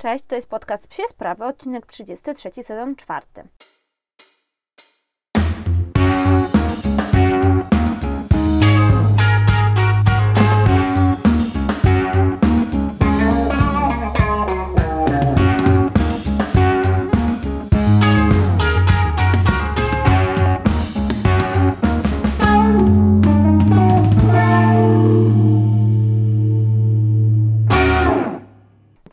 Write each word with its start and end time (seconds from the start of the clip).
Cześć, 0.00 0.24
to 0.28 0.34
jest 0.34 0.48
podcast 0.48 0.88
Psie 0.88 1.02
Sprawy, 1.08 1.44
odcinek 1.44 1.86
33, 1.86 2.50
sezon 2.62 2.96
4. 2.96 3.26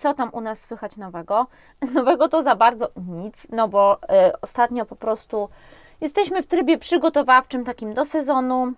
co 0.08 0.14
tam 0.14 0.30
u 0.34 0.42
nas 0.42 0.60
słychać 0.60 0.98
nowego? 0.98 1.48
Nowego 1.94 2.30
to 2.30 2.44
za 2.44 2.56
bardzo 2.56 2.90
nic, 3.08 3.48
no 3.50 3.68
bo 3.68 3.98
y, 4.04 4.42
ostatnio 4.42 4.86
po 4.86 4.96
prostu 4.96 5.50
jesteśmy 6.02 6.44
w 6.44 6.48
trybie 6.48 6.78
przygotowawczym 6.78 7.66
takim 7.66 7.94
do 7.94 8.06
sezonu, 8.06 8.74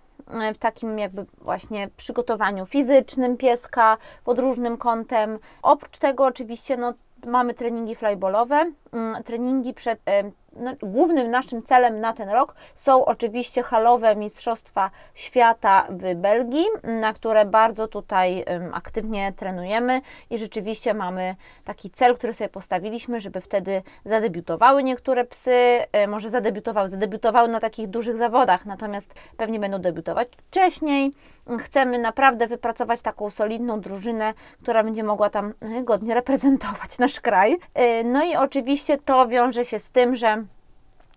y, 0.50 0.54
w 0.54 0.58
takim 0.58 0.98
jakby 0.98 1.26
właśnie 1.38 1.88
przygotowaniu 1.96 2.66
fizycznym 2.66 3.36
pieska 3.36 3.96
pod 4.24 4.38
różnym 4.38 4.76
kątem. 4.76 5.38
Oprócz 5.62 5.98
tego 5.98 6.24
oczywiście 6.24 6.76
no, 6.76 6.94
mamy 7.26 7.54
treningi 7.54 7.94
flyballowe, 7.94 8.72
y, 9.20 9.24
treningi 9.24 9.74
przed 9.74 9.98
y, 10.08 10.32
głównym 10.82 11.30
naszym 11.30 11.62
celem 11.62 12.00
na 12.00 12.12
ten 12.12 12.28
rok 12.28 12.54
są 12.74 13.04
oczywiście 13.04 13.62
halowe 13.62 14.16
Mistrzostwa 14.16 14.90
Świata 15.14 15.86
w 15.90 16.14
Belgii, 16.14 16.66
na 16.82 17.12
które 17.12 17.44
bardzo 17.44 17.88
tutaj 17.88 18.44
aktywnie 18.72 19.32
trenujemy 19.32 20.00
i 20.30 20.38
rzeczywiście 20.38 20.94
mamy 20.94 21.36
taki 21.64 21.90
cel, 21.90 22.16
który 22.16 22.34
sobie 22.34 22.48
postawiliśmy, 22.48 23.20
żeby 23.20 23.40
wtedy 23.40 23.82
zadebiutowały 24.04 24.82
niektóre 24.82 25.24
psy, 25.24 25.52
e, 25.92 26.06
może 26.06 26.30
zadebiutowały, 26.30 26.88
zadebiutowały 26.88 27.48
na 27.48 27.60
takich 27.60 27.88
dużych 27.88 28.16
zawodach, 28.16 28.66
natomiast 28.66 29.14
pewnie 29.36 29.60
będą 29.60 29.78
debiutować 29.78 30.28
wcześniej. 30.36 31.12
Chcemy 31.58 31.98
naprawdę 31.98 32.46
wypracować 32.46 33.02
taką 33.02 33.30
solidną 33.30 33.80
drużynę, 33.80 34.34
która 34.62 34.84
będzie 34.84 35.04
mogła 35.04 35.30
tam 35.30 35.54
e, 35.60 35.82
godnie 35.82 36.14
reprezentować 36.14 36.98
nasz 36.98 37.20
kraj. 37.20 37.58
E, 37.74 38.04
no 38.04 38.24
i 38.24 38.36
oczywiście 38.36 38.98
to 38.98 39.28
wiąże 39.28 39.64
się 39.64 39.78
z 39.78 39.90
tym, 39.90 40.16
że 40.16 40.44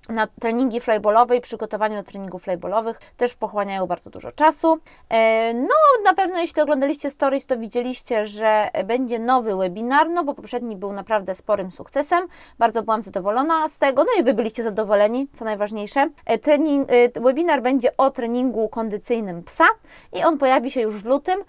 na 0.10 0.28
treningi 0.28 0.82
flyballowe 0.82 1.38
i 1.38 1.42
przygotowanie 1.42 1.96
do 1.98 2.04
treningów 2.04 2.44
flyballowych 2.44 3.00
też 3.18 3.36
pochłaniają 3.36 3.88
bardzo 3.88 4.10
dużo 4.10 4.32
czasu. 4.32 4.80
E, 5.10 5.54
no, 5.54 5.76
na 6.04 6.14
pewno 6.14 6.40
jeśli 6.40 6.62
oglądaliście 6.62 7.12
stories, 7.12 7.46
to 7.46 7.58
widzieliście, 7.58 8.26
że 8.26 8.70
będzie 8.86 9.20
nowy 9.20 9.56
webinar, 9.56 10.10
no 10.10 10.24
bo 10.24 10.34
poprzedni 10.34 10.76
był 10.76 10.94
naprawdę 10.94 11.36
sporym 11.36 11.72
sukcesem. 11.72 12.28
Bardzo 12.60 12.84
byłam 12.84 13.04
zadowolona 13.04 13.70
z 13.70 13.78
tego, 13.78 14.04
no 14.04 14.10
i 14.20 14.24
Wy 14.24 14.34
byliście 14.34 14.64
zadowoleni, 14.64 15.28
co 15.34 15.46
najważniejsze. 15.46 16.10
E, 16.26 16.38
trening, 16.38 16.90
e, 16.92 17.22
webinar 17.22 17.62
będzie 17.62 17.98
o 17.98 18.12
treningu 18.12 18.70
kondycyjnym 18.70 19.44
psa 19.44 19.66
i 20.14 20.24
on 20.24 20.38
pojawi 20.38 20.72
się 20.72 20.82
już 20.82 21.04
w 21.04 21.06
lutym. 21.06 21.44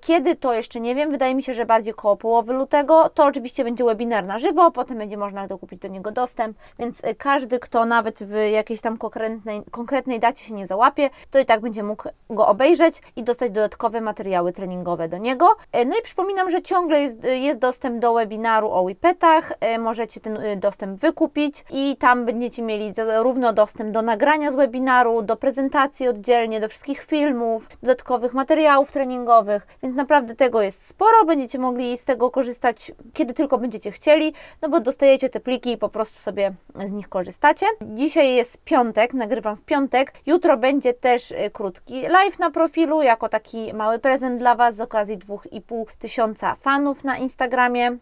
Kiedy 0.00 0.36
to 0.36 0.54
jeszcze 0.54 0.80
nie 0.80 0.94
wiem, 0.94 1.10
wydaje 1.10 1.34
mi 1.34 1.42
się, 1.42 1.54
że 1.54 1.66
bardziej 1.66 1.94
koło 1.94 2.16
połowy 2.16 2.52
lutego. 2.52 3.08
To 3.08 3.24
oczywiście 3.24 3.64
będzie 3.64 3.84
webinar 3.84 4.24
na 4.24 4.38
żywo, 4.38 4.70
potem 4.70 4.98
będzie 4.98 5.16
można 5.16 5.46
dokupić 5.46 5.80
do 5.80 5.88
niego 5.88 6.10
dostęp, 6.10 6.56
więc 6.78 7.02
każdy, 7.18 7.58
kto 7.58 7.84
na 7.84 7.95
nawet 7.96 8.22
w 8.22 8.34
jakiejś 8.52 8.80
tam 8.80 8.98
konkretnej, 8.98 9.62
konkretnej 9.70 10.20
dacie 10.20 10.44
się 10.44 10.54
nie 10.54 10.66
załapie, 10.66 11.10
to 11.30 11.38
i 11.38 11.44
tak 11.44 11.60
będzie 11.60 11.82
mógł 11.82 12.08
go 12.30 12.46
obejrzeć 12.46 13.02
i 13.16 13.22
dostać 13.22 13.50
dodatkowe 13.50 14.00
materiały 14.00 14.52
treningowe 14.52 15.08
do 15.08 15.18
niego. 15.18 15.56
E, 15.72 15.84
no 15.84 15.98
i 15.98 16.02
przypominam, 16.02 16.50
że 16.50 16.62
ciągle 16.62 17.00
jest, 17.00 17.24
jest 17.24 17.60
dostęp 17.60 17.98
do 17.98 18.14
webinaru 18.14 18.70
o 18.70 18.86
WIPETach, 18.86 19.52
e, 19.60 19.78
możecie 19.78 20.20
ten 20.20 20.36
e, 20.36 20.56
dostęp 20.56 21.00
wykupić 21.00 21.64
i 21.70 21.96
tam 21.96 22.24
będziecie 22.24 22.62
mieli 22.62 22.92
równo 23.22 23.52
dostęp 23.52 23.90
do 23.90 24.02
nagrania 24.02 24.52
z 24.52 24.54
webinaru, 24.54 25.22
do 25.22 25.36
prezentacji 25.36 26.08
oddzielnie, 26.08 26.60
do 26.60 26.68
wszystkich 26.68 27.02
filmów, 27.02 27.68
dodatkowych 27.82 28.34
materiałów 28.34 28.92
treningowych, 28.92 29.66
więc 29.82 29.94
naprawdę 29.94 30.34
tego 30.34 30.62
jest 30.62 30.88
sporo, 30.88 31.24
będziecie 31.26 31.58
mogli 31.58 31.98
z 31.98 32.04
tego 32.04 32.30
korzystać 32.30 32.92
kiedy 33.14 33.34
tylko 33.34 33.58
będziecie 33.58 33.90
chcieli, 33.90 34.32
no 34.62 34.68
bo 34.68 34.80
dostajecie 34.80 35.28
te 35.28 35.40
pliki 35.40 35.72
i 35.72 35.78
po 35.78 35.88
prostu 35.88 36.18
sobie 36.18 36.54
z 36.86 36.92
nich 36.92 37.08
korzystacie. 37.08 37.66
Dzisiaj 37.94 38.34
jest 38.34 38.64
piątek, 38.64 39.14
nagrywam 39.14 39.56
w 39.56 39.62
piątek. 39.62 40.12
Jutro 40.26 40.56
będzie 40.56 40.94
też 40.94 41.30
y, 41.30 41.50
krótki 41.52 42.02
live 42.02 42.38
na 42.38 42.50
profilu, 42.50 43.02
jako 43.02 43.28
taki 43.28 43.74
mały 43.74 43.98
prezent 43.98 44.38
dla 44.38 44.54
Was 44.54 44.76
z 44.76 44.80
okazji 44.80 45.18
2,5 45.18 45.84
tysiąca 45.98 46.54
fanów 46.54 47.04
na 47.04 47.16
Instagramie. 47.16 47.98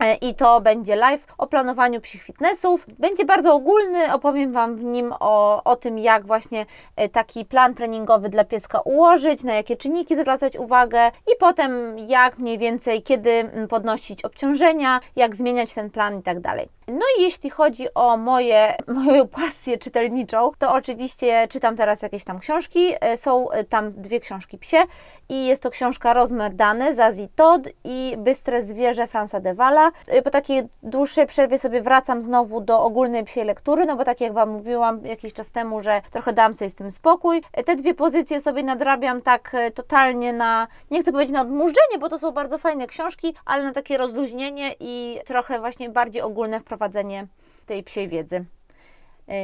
E, 0.00 0.14
I 0.14 0.34
to 0.34 0.60
będzie 0.60 0.96
live 0.96 1.26
o 1.38 1.46
planowaniu 1.46 2.00
psich 2.00 2.22
fitnessów. 2.22 2.86
Będzie 2.98 3.24
bardzo 3.24 3.54
ogólny, 3.54 4.12
opowiem 4.12 4.52
Wam 4.52 4.76
w 4.76 4.84
nim 4.84 5.14
o, 5.20 5.64
o 5.64 5.76
tym, 5.76 5.98
jak 5.98 6.26
właśnie 6.26 6.66
e, 6.96 7.08
taki 7.08 7.44
plan 7.44 7.74
treningowy 7.74 8.28
dla 8.28 8.44
pieska 8.44 8.80
ułożyć, 8.80 9.44
na 9.44 9.54
jakie 9.54 9.76
czynniki 9.76 10.16
zwracać 10.16 10.56
uwagę 10.56 11.08
i 11.08 11.36
potem 11.40 11.98
jak 11.98 12.38
mniej 12.38 12.58
więcej, 12.58 13.02
kiedy 13.02 13.50
podnosić 13.68 14.24
obciążenia, 14.24 15.00
jak 15.16 15.36
zmieniać 15.36 15.74
ten 15.74 15.90
plan 15.90 16.18
i 16.18 16.22
tak 16.22 16.40
dalej. 16.40 16.68
No 16.88 17.06
i 17.18 17.22
jeśli 17.22 17.50
chodzi 17.50 17.94
o 17.94 18.16
moje, 18.16 18.74
moją 19.04 19.28
pasję 19.28 19.78
czytelniczą, 19.78 20.50
to 20.58 20.72
oczywiście 20.72 21.48
czytam 21.50 21.76
teraz 21.76 22.02
jakieś 22.02 22.24
tam 22.24 22.38
książki. 22.38 22.92
E, 23.00 23.16
są 23.16 23.48
tam 23.68 23.90
dwie 23.90 24.20
książki 24.20 24.58
psie 24.58 24.78
i 25.28 25.46
jest 25.46 25.62
to 25.62 25.70
książka 25.70 26.14
Rozmer 26.14 26.54
Dane 26.54 26.94
Zazie 26.94 27.28
Todd 27.36 27.68
i 27.84 28.14
Bystre 28.18 28.62
Zwierzę 28.62 29.06
Fransa 29.06 29.40
Devala. 29.40 29.87
Y, 30.14 30.22
po 30.22 30.30
takiej 30.30 30.62
dłuższej 30.82 31.26
przerwie 31.26 31.58
sobie 31.58 31.80
wracam 31.82 32.22
znowu 32.22 32.60
do 32.60 32.82
ogólnej 32.82 33.24
psiej 33.24 33.44
lektury, 33.44 33.86
no 33.86 33.96
bo 33.96 34.04
tak 34.04 34.20
jak 34.20 34.32
Wam 34.32 34.50
mówiłam 34.50 35.06
jakiś 35.06 35.32
czas 35.32 35.50
temu, 35.50 35.82
że 35.82 36.02
trochę 36.10 36.32
dam 36.32 36.54
sobie 36.54 36.70
z 36.70 36.74
tym 36.74 36.92
spokój. 36.92 37.42
Y, 37.58 37.64
te 37.64 37.76
dwie 37.76 37.94
pozycje 37.94 38.40
sobie 38.40 38.62
nadrabiam 38.62 39.22
tak 39.22 39.54
y, 39.54 39.70
totalnie 39.70 40.32
na, 40.32 40.68
nie 40.90 41.02
chcę 41.02 41.12
powiedzieć 41.12 41.34
na 41.34 41.40
odmurzenie, 41.40 41.98
bo 42.00 42.08
to 42.08 42.18
są 42.18 42.32
bardzo 42.32 42.58
fajne 42.58 42.86
książki, 42.86 43.34
ale 43.44 43.64
na 43.64 43.72
takie 43.72 43.96
rozluźnienie 43.96 44.74
i 44.80 45.18
trochę 45.26 45.60
właśnie 45.60 45.90
bardziej 45.90 46.22
ogólne 46.22 46.60
wprowadzenie 46.60 47.26
tej 47.66 47.82
psiej 47.82 48.08
wiedzy. 48.08 48.44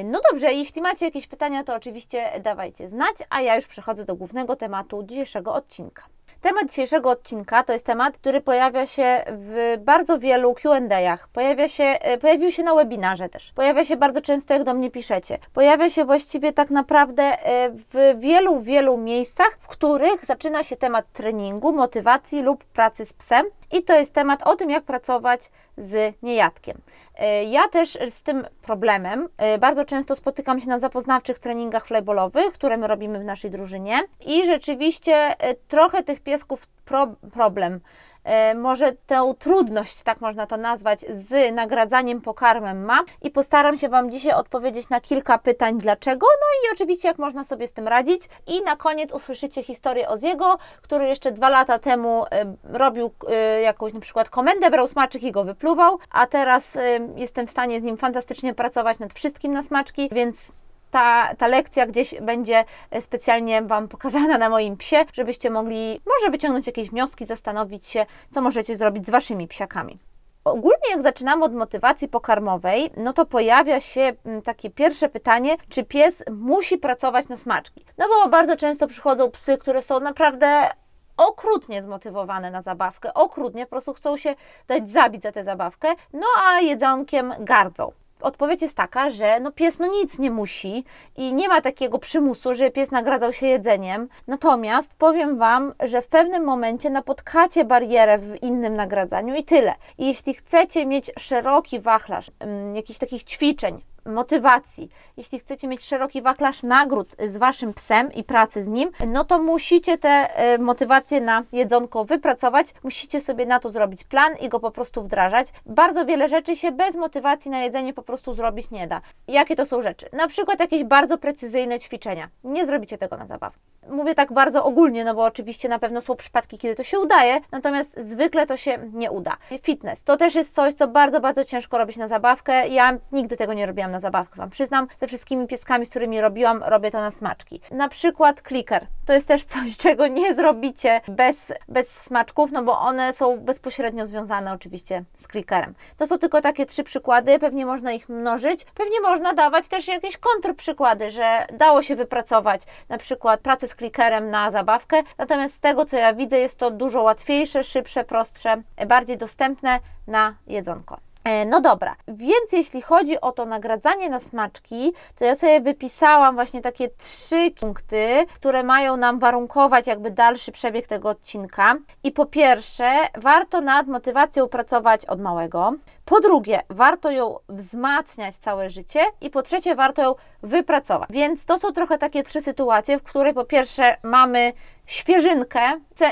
No 0.04 0.20
dobrze, 0.30 0.52
jeśli 0.52 0.82
macie 0.82 1.04
jakieś 1.04 1.26
pytania, 1.26 1.64
to 1.64 1.74
oczywiście 1.74 2.40
dawajcie 2.40 2.88
znać, 2.88 3.16
a 3.30 3.40
ja 3.40 3.56
już 3.56 3.66
przechodzę 3.66 4.04
do 4.04 4.14
głównego 4.14 4.56
tematu 4.56 5.02
dzisiejszego 5.02 5.54
odcinka. 5.54 6.02
Temat 6.44 6.68
dzisiejszego 6.68 7.10
odcinka 7.10 7.62
to 7.62 7.72
jest 7.72 7.86
temat, 7.86 8.18
który 8.18 8.40
pojawia 8.40 8.86
się 8.86 9.24
w 9.28 9.76
bardzo 9.78 10.18
wielu 10.18 10.54
Q&A'ach. 10.54 11.28
Pojawia 11.32 11.68
się, 11.68 11.84
e, 11.84 12.18
pojawił 12.18 12.50
się 12.50 12.62
na 12.62 12.74
webinarze 12.74 13.28
też. 13.28 13.52
Pojawia 13.52 13.84
się 13.84 13.96
bardzo 13.96 14.20
często, 14.22 14.54
jak 14.54 14.64
do 14.64 14.74
mnie 14.74 14.90
piszecie. 14.90 15.38
Pojawia 15.52 15.90
się 15.90 16.04
właściwie 16.04 16.52
tak 16.52 16.70
naprawdę 16.70 17.22
e, 17.22 17.70
w 17.70 18.20
wielu, 18.20 18.60
wielu 18.60 18.96
miejscach, 18.96 19.58
w 19.60 19.66
których 19.68 20.24
zaczyna 20.24 20.62
się 20.62 20.76
temat 20.76 21.12
treningu, 21.12 21.72
motywacji 21.72 22.42
lub 22.42 22.64
pracy 22.64 23.04
z 23.04 23.12
psem. 23.12 23.46
I 23.72 23.82
to 23.82 23.94
jest 23.94 24.12
temat 24.12 24.42
o 24.42 24.56
tym, 24.56 24.70
jak 24.70 24.84
pracować 24.84 25.50
z 25.78 26.14
niejadkiem. 26.22 26.80
E, 27.18 27.44
ja 27.44 27.68
też 27.68 27.98
z 28.08 28.22
tym 28.22 28.46
problemem 28.62 29.28
bardzo 29.60 29.84
często 29.84 30.16
spotykam 30.16 30.60
się 30.60 30.68
na 30.68 30.78
zapoznawczych 30.78 31.38
treningach 31.38 31.86
flyballowych, 31.86 32.52
które 32.52 32.76
my 32.76 32.86
robimy 32.86 33.18
w 33.18 33.24
naszej 33.24 33.50
drużynie 33.50 34.00
i 34.26 34.46
rzeczywiście 34.46 35.34
trochę 35.68 36.02
tych 36.02 36.20
piesków 36.20 36.66
pro, 36.84 37.06
problem. 37.32 37.80
E, 38.24 38.54
może 38.54 38.92
tę 38.92 39.34
trudność, 39.38 40.02
tak 40.02 40.20
można 40.20 40.46
to 40.46 40.56
nazwać, 40.56 41.00
z 41.00 41.54
nagradzaniem 41.54 42.20
pokarmem 42.20 42.84
ma 42.84 43.00
i 43.22 43.30
postaram 43.30 43.78
się 43.78 43.88
Wam 43.88 44.10
dzisiaj 44.10 44.32
odpowiedzieć 44.32 44.88
na 44.88 45.00
kilka 45.00 45.38
pytań 45.38 45.78
dlaczego, 45.78 46.26
no 46.26 46.46
i 46.70 46.74
oczywiście 46.74 47.08
jak 47.08 47.18
można 47.18 47.44
sobie 47.44 47.66
z 47.66 47.72
tym 47.72 47.88
radzić. 47.88 48.22
I 48.46 48.62
na 48.62 48.76
koniec 48.76 49.12
usłyszycie 49.12 49.62
historię 49.62 50.08
Oziego, 50.08 50.58
który 50.82 51.06
jeszcze 51.06 51.32
dwa 51.32 51.48
lata 51.48 51.78
temu 51.78 52.24
e, 52.24 52.54
robił 52.64 53.10
e, 53.28 53.60
jakąś 53.60 53.92
na 53.92 54.00
przykład 54.00 54.30
komendę, 54.30 54.70
brał 54.70 54.88
smaczek 54.88 55.22
i 55.22 55.32
go 55.32 55.44
wypluwał, 55.44 55.98
a 56.10 56.26
teraz 56.26 56.78
jestem 57.16 57.46
w 57.46 57.50
stanie 57.50 57.80
z 57.80 57.82
nim 57.82 57.96
fantastycznie 57.96 58.54
pracować 58.54 58.98
nad 58.98 59.14
wszystkim 59.14 59.52
na 59.52 59.62
smaczki, 59.62 60.08
więc 60.12 60.52
ta, 60.94 61.34
ta 61.38 61.46
lekcja 61.46 61.86
gdzieś 61.86 62.14
będzie 62.20 62.64
specjalnie 63.00 63.62
Wam 63.62 63.88
pokazana 63.88 64.38
na 64.38 64.48
moim 64.48 64.76
psie, 64.76 65.04
żebyście 65.12 65.50
mogli 65.50 66.00
może 66.06 66.30
wyciągnąć 66.30 66.66
jakieś 66.66 66.90
wnioski, 66.90 67.26
zastanowić 67.26 67.86
się, 67.86 68.06
co 68.30 68.40
możecie 68.40 68.76
zrobić 68.76 69.06
z 69.06 69.10
Waszymi 69.10 69.48
psiakami. 69.48 69.98
Ogólnie 70.44 70.90
jak 70.90 71.02
zaczynamy 71.02 71.44
od 71.44 71.54
motywacji 71.54 72.08
pokarmowej, 72.08 72.90
no 72.96 73.12
to 73.12 73.26
pojawia 73.26 73.80
się 73.80 74.12
takie 74.44 74.70
pierwsze 74.70 75.08
pytanie, 75.08 75.56
czy 75.68 75.84
pies 75.84 76.24
musi 76.30 76.78
pracować 76.78 77.28
na 77.28 77.36
smaczki? 77.36 77.84
No 77.98 78.06
bo 78.08 78.28
bardzo 78.28 78.56
często 78.56 78.86
przychodzą 78.88 79.30
psy, 79.30 79.58
które 79.58 79.82
są 79.82 80.00
naprawdę 80.00 80.70
okrutnie 81.16 81.82
zmotywowane 81.82 82.50
na 82.50 82.62
zabawkę, 82.62 83.14
okrutnie, 83.14 83.66
po 83.66 83.70
prostu 83.70 83.94
chcą 83.94 84.16
się 84.16 84.34
dać 84.68 84.90
zabić 84.90 85.22
za 85.22 85.32
tę 85.32 85.44
zabawkę, 85.44 85.88
no 86.12 86.26
a 86.48 86.60
jedzonkiem 86.60 87.34
gardzą 87.40 87.92
odpowiedź 88.24 88.62
jest 88.62 88.76
taka, 88.76 89.10
że 89.10 89.40
no 89.40 89.52
pies 89.52 89.78
no 89.78 89.86
nic 89.86 90.18
nie 90.18 90.30
musi 90.30 90.84
i 91.16 91.34
nie 91.34 91.48
ma 91.48 91.60
takiego 91.60 91.98
przymusu, 91.98 92.54
że 92.54 92.70
pies 92.70 92.90
nagradzał 92.90 93.32
się 93.32 93.46
jedzeniem. 93.46 94.08
Natomiast 94.26 94.94
powiem 94.94 95.38
Wam, 95.38 95.72
że 95.80 96.02
w 96.02 96.08
pewnym 96.08 96.44
momencie 96.44 96.90
napotkacie 96.90 97.64
barierę 97.64 98.18
w 98.18 98.42
innym 98.42 98.76
nagradzaniu 98.76 99.34
i 99.34 99.44
tyle. 99.44 99.74
I 99.98 100.06
jeśli 100.06 100.34
chcecie 100.34 100.86
mieć 100.86 101.10
szeroki 101.18 101.80
wachlarz 101.80 102.30
um, 102.40 102.76
jakichś 102.76 102.98
takich 102.98 103.24
ćwiczeń, 103.24 103.80
motywacji, 104.06 104.88
jeśli 105.16 105.38
chcecie 105.38 105.68
mieć 105.68 105.84
szeroki 105.84 106.22
wachlarz 106.22 106.62
nagród 106.62 107.16
z 107.26 107.36
waszym 107.36 107.74
psem 107.74 108.12
i 108.12 108.24
pracy 108.24 108.64
z 108.64 108.68
nim, 108.68 108.90
no 109.06 109.24
to 109.24 109.42
musicie 109.42 109.98
te 109.98 110.08
e, 110.08 110.58
motywacje 110.58 111.20
na 111.20 111.42
jedzonko 111.52 112.04
wypracować, 112.04 112.74
musicie 112.82 113.20
sobie 113.20 113.46
na 113.46 113.60
to 113.60 113.70
zrobić 113.70 114.04
plan 114.04 114.36
i 114.40 114.48
go 114.48 114.60
po 114.60 114.70
prostu 114.70 115.02
wdrażać. 115.02 115.48
Bardzo 115.66 116.06
wiele 116.06 116.28
rzeczy 116.28 116.56
się 116.56 116.72
bez 116.72 116.96
motywacji 116.96 117.50
na 117.50 117.62
jedzenie 117.62 117.94
po 117.94 118.02
prostu 118.02 118.34
zrobić 118.34 118.70
nie 118.70 118.86
da. 118.86 119.00
Jakie 119.28 119.56
to 119.56 119.66
są 119.66 119.82
rzeczy? 119.82 120.06
Na 120.12 120.28
przykład 120.28 120.60
jakieś 120.60 120.84
bardzo 120.84 121.18
precyzyjne 121.18 121.78
ćwiczenia. 121.78 122.28
Nie 122.44 122.66
zrobicie 122.66 122.98
tego 122.98 123.16
na 123.16 123.26
zabawę. 123.26 123.56
Mówię 123.88 124.14
tak 124.14 124.32
bardzo 124.32 124.64
ogólnie, 124.64 125.04
no 125.04 125.14
bo 125.14 125.24
oczywiście 125.24 125.68
na 125.68 125.78
pewno 125.78 126.00
są 126.00 126.16
przypadki, 126.16 126.58
kiedy 126.58 126.74
to 126.74 126.82
się 126.82 126.98
udaje, 126.98 127.40
natomiast 127.52 128.00
zwykle 128.00 128.46
to 128.46 128.56
się 128.56 128.78
nie 128.92 129.10
uda. 129.10 129.36
Fitness 129.62 130.02
to 130.02 130.16
też 130.16 130.34
jest 130.34 130.54
coś, 130.54 130.74
co 130.74 130.88
bardzo, 130.88 131.20
bardzo 131.20 131.44
ciężko 131.44 131.78
robić 131.78 131.96
na 131.96 132.08
zabawkę. 132.08 132.68
Ja 132.68 132.98
nigdy 133.12 133.36
tego 133.36 133.54
nie 133.54 133.66
robiłam 133.66 133.90
na 133.90 134.00
zabawkę, 134.00 134.36
Wam 134.36 134.50
przyznam. 134.50 134.86
Ze 135.00 135.06
wszystkimi 135.06 135.46
pieskami, 135.46 135.86
z 135.86 135.90
którymi 135.90 136.20
robiłam, 136.20 136.62
robię 136.62 136.90
to 136.90 137.00
na 137.00 137.10
smaczki. 137.10 137.60
Na 137.70 137.88
przykład 137.88 138.42
clicker. 138.48 138.86
To 139.06 139.12
jest 139.12 139.28
też 139.28 139.44
coś, 139.54 139.76
czego 139.76 140.06
nie 140.06 140.34
zrobicie 140.34 141.00
bez, 141.08 141.52
bez 141.68 142.02
smaczków, 142.02 142.52
no 142.52 142.62
bo 142.62 142.78
one 142.78 143.12
są 143.12 143.40
bezpośrednio 143.40 144.06
związane 144.06 144.52
oczywiście 144.52 145.04
z 145.18 145.28
clickerem. 145.28 145.74
To 145.96 146.06
są 146.06 146.18
tylko 146.18 146.40
takie 146.40 146.66
trzy 146.66 146.84
przykłady, 146.84 147.38
pewnie 147.38 147.66
można 147.66 147.92
ich 147.92 148.08
mnożyć. 148.08 148.64
Pewnie 148.64 149.00
można 149.00 149.32
dawać 149.34 149.68
też 149.68 149.88
jakieś 149.88 150.18
kontrprzykłady, 150.18 151.10
że 151.10 151.46
dało 151.52 151.82
się 151.82 151.96
wypracować 151.96 152.62
na 152.88 152.98
przykład 152.98 153.40
pracę 153.40 153.68
z 153.68 153.73
clickerem 153.76 154.30
na 154.30 154.50
zabawkę, 154.50 155.02
natomiast 155.18 155.54
z 155.54 155.60
tego, 155.60 155.84
co 155.84 155.96
ja 155.96 156.14
widzę, 156.14 156.38
jest 156.38 156.58
to 156.58 156.70
dużo 156.70 157.02
łatwiejsze, 157.02 157.64
szybsze, 157.64 158.04
prostsze, 158.04 158.62
bardziej 158.86 159.18
dostępne 159.18 159.80
na 160.06 160.34
jedzonko. 160.46 161.00
E, 161.24 161.46
no 161.46 161.60
dobra, 161.60 161.96
więc 162.08 162.52
jeśli 162.52 162.82
chodzi 162.82 163.20
o 163.20 163.32
to 163.32 163.46
nagradzanie 163.46 164.10
na 164.10 164.20
smaczki, 164.20 164.92
to 165.18 165.24
ja 165.24 165.34
sobie 165.34 165.60
wypisałam 165.60 166.34
właśnie 166.34 166.60
takie 166.60 166.88
trzy 166.88 167.50
punkty, 167.60 168.26
które 168.34 168.62
mają 168.62 168.96
nam 168.96 169.18
warunkować 169.18 169.86
jakby 169.86 170.10
dalszy 170.10 170.52
przebieg 170.52 170.86
tego 170.86 171.08
odcinka. 171.08 171.74
I 172.02 172.12
po 172.12 172.26
pierwsze, 172.26 172.90
warto 173.14 173.60
nad 173.60 173.86
motywacją 173.86 174.48
pracować 174.48 175.06
od 175.06 175.20
małego. 175.20 175.72
Po 176.04 176.20
drugie, 176.20 176.60
warto 176.70 177.10
ją 177.10 177.38
wzmacniać 177.48 178.36
całe 178.36 178.70
życie 178.70 179.00
i 179.20 179.30
po 179.30 179.42
trzecie, 179.42 179.74
warto 179.74 180.02
ją 180.02 180.14
wypracować. 180.42 181.08
Więc 181.12 181.44
to 181.44 181.58
są 181.58 181.72
trochę 181.72 181.98
takie 181.98 182.22
trzy 182.22 182.42
sytuacje, 182.42 182.98
w 182.98 183.02
której 183.02 183.34
po 183.34 183.44
pierwsze 183.44 183.96
mamy 184.02 184.52
świeżynkę 184.86 185.60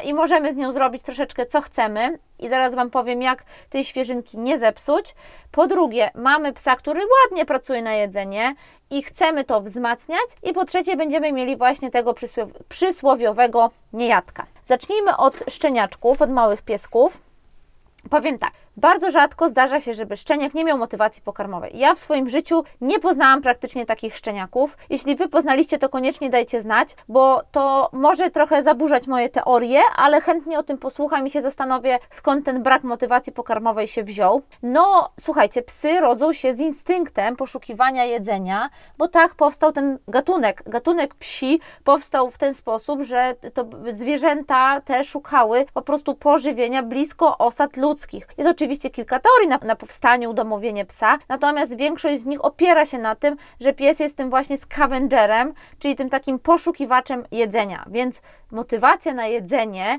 i 0.05 0.15
możemy 0.15 0.53
z 0.53 0.57
nią 0.57 0.73
zrobić 0.73 1.03
troszeczkę 1.03 1.47
co 1.47 1.61
chcemy 1.61 2.19
i 2.43 2.49
zaraz 2.49 2.75
Wam 2.75 2.91
powiem, 2.91 3.23
jak 3.23 3.45
tej 3.71 3.85
świeżynki 3.85 4.39
nie 4.39 4.59
zepsuć. 4.59 5.15
Po 5.51 5.67
drugie, 5.67 6.11
mamy 6.15 6.53
psa, 6.53 6.77
który 6.77 7.01
ładnie 7.25 7.47
pracuje 7.47 7.83
na 7.83 7.93
jedzenie 7.93 8.55
i 8.91 9.03
chcemy 9.03 9.45
to 9.45 9.61
wzmacniać 9.61 10.27
i 10.43 10.53
po 10.53 10.65
trzecie, 10.65 10.97
będziemy 10.97 11.33
mieli 11.33 11.57
właśnie 11.57 11.91
tego 11.91 12.15
przysłowiowego 12.69 13.71
niejadka. 13.93 14.47
Zacznijmy 14.67 15.17
od 15.17 15.45
szczeniaczków, 15.49 16.23
od 16.23 16.31
małych 16.31 16.63
piesków. 16.63 17.23
Powiem 18.11 18.39
tak, 18.39 18.53
bardzo 18.77 19.11
rzadko 19.11 19.49
zdarza 19.49 19.81
się, 19.81 19.95
żeby 19.95 20.17
szczeniak 20.17 20.55
nie 20.55 20.65
miał 20.65 20.79
motywacji 20.79 21.23
pokarmowej. 21.23 21.79
Ja 21.79 21.95
w 21.95 21.99
swoim 21.99 22.29
życiu 22.29 22.65
nie 22.81 22.99
poznałam 22.99 23.43
praktycznie 23.43 23.87
takich 23.87 24.17
szczeniaków. 24.17 24.77
Jeśli 24.91 25.17
Wy 25.17 25.29
poznaliście, 25.29 25.79
to 25.79 25.89
koniecznie 25.89 26.31
dajcie 26.31 26.63
znać, 26.63 26.97
bo 27.09 27.43
to 27.53 27.89
może 27.93 28.31
trochę 28.31 28.63
zaburzać 28.63 29.07
moje 29.07 29.29
teorie, 29.29 29.81
ale 29.97 30.21
chętnie 30.21 30.59
o 30.59 30.63
tym 30.63 30.79
posłucham 30.79 31.27
i 31.27 31.31
się 31.31 31.43
zastanowię, 31.43 31.99
skąd 32.11 32.45
ten 32.45 32.63
brak 32.63 32.85
motywacji 32.85 33.33
pokarmowej 33.33 33.89
się 33.89 34.05
wziął. 34.05 34.43
No, 34.63 35.11
słuchajcie, 35.21 35.63
psy 35.63 36.01
rodzą 36.01 36.33
się 36.33 36.55
z 36.55 36.61
instynktem 36.61 37.37
poszukiwania 37.37 38.05
jedzenia, 38.05 38.71
bo 38.99 39.09
tak 39.09 39.35
powstał 39.35 39.73
ten 39.73 39.99
gatunek. 40.09 40.63
Gatunek 40.67 41.15
psi 41.15 41.61
powstał 41.85 42.31
w 42.31 42.39
ten 42.39 42.55
sposób, 42.55 43.03
że 43.03 43.35
to 43.55 43.65
zwierzęta 43.97 44.81
te 44.81 45.05
szukały 45.05 45.67
po 45.75 45.83
prostu 45.83 46.15
pożywienia 46.15 46.83
blisko 46.83 47.39
osad 47.39 47.77
ludzkich. 47.77 48.29
Jest 48.39 48.51
oczywiście 48.63 48.91
kilka 48.91 49.21
teorii 49.21 49.49
na, 49.49 49.59
na 49.59 49.77
powstanie, 49.77 50.29
udomowienie 50.29 50.85
psa, 50.85 51.19
natomiast 51.29 51.77
większość 51.77 52.21
z 52.23 52.25
nich 52.25 52.45
opiera 52.45 52.87
się 52.87 52.99
na 52.99 53.15
tym, 53.15 53.37
że 53.61 53.73
pies 53.73 54.01
jest 54.01 54.17
tym 54.17 54.31
właśnie 54.31 54.57
scavengerem, 54.59 55.53
czyli 55.79 55.97
tym 55.97 56.11
takim 56.11 56.39
poszukiwaczem 56.39 57.25
jedzenia. 57.31 57.85
Więc 57.91 58.23
motywacja 58.51 59.15
na 59.15 59.27
jedzenie 59.27 59.99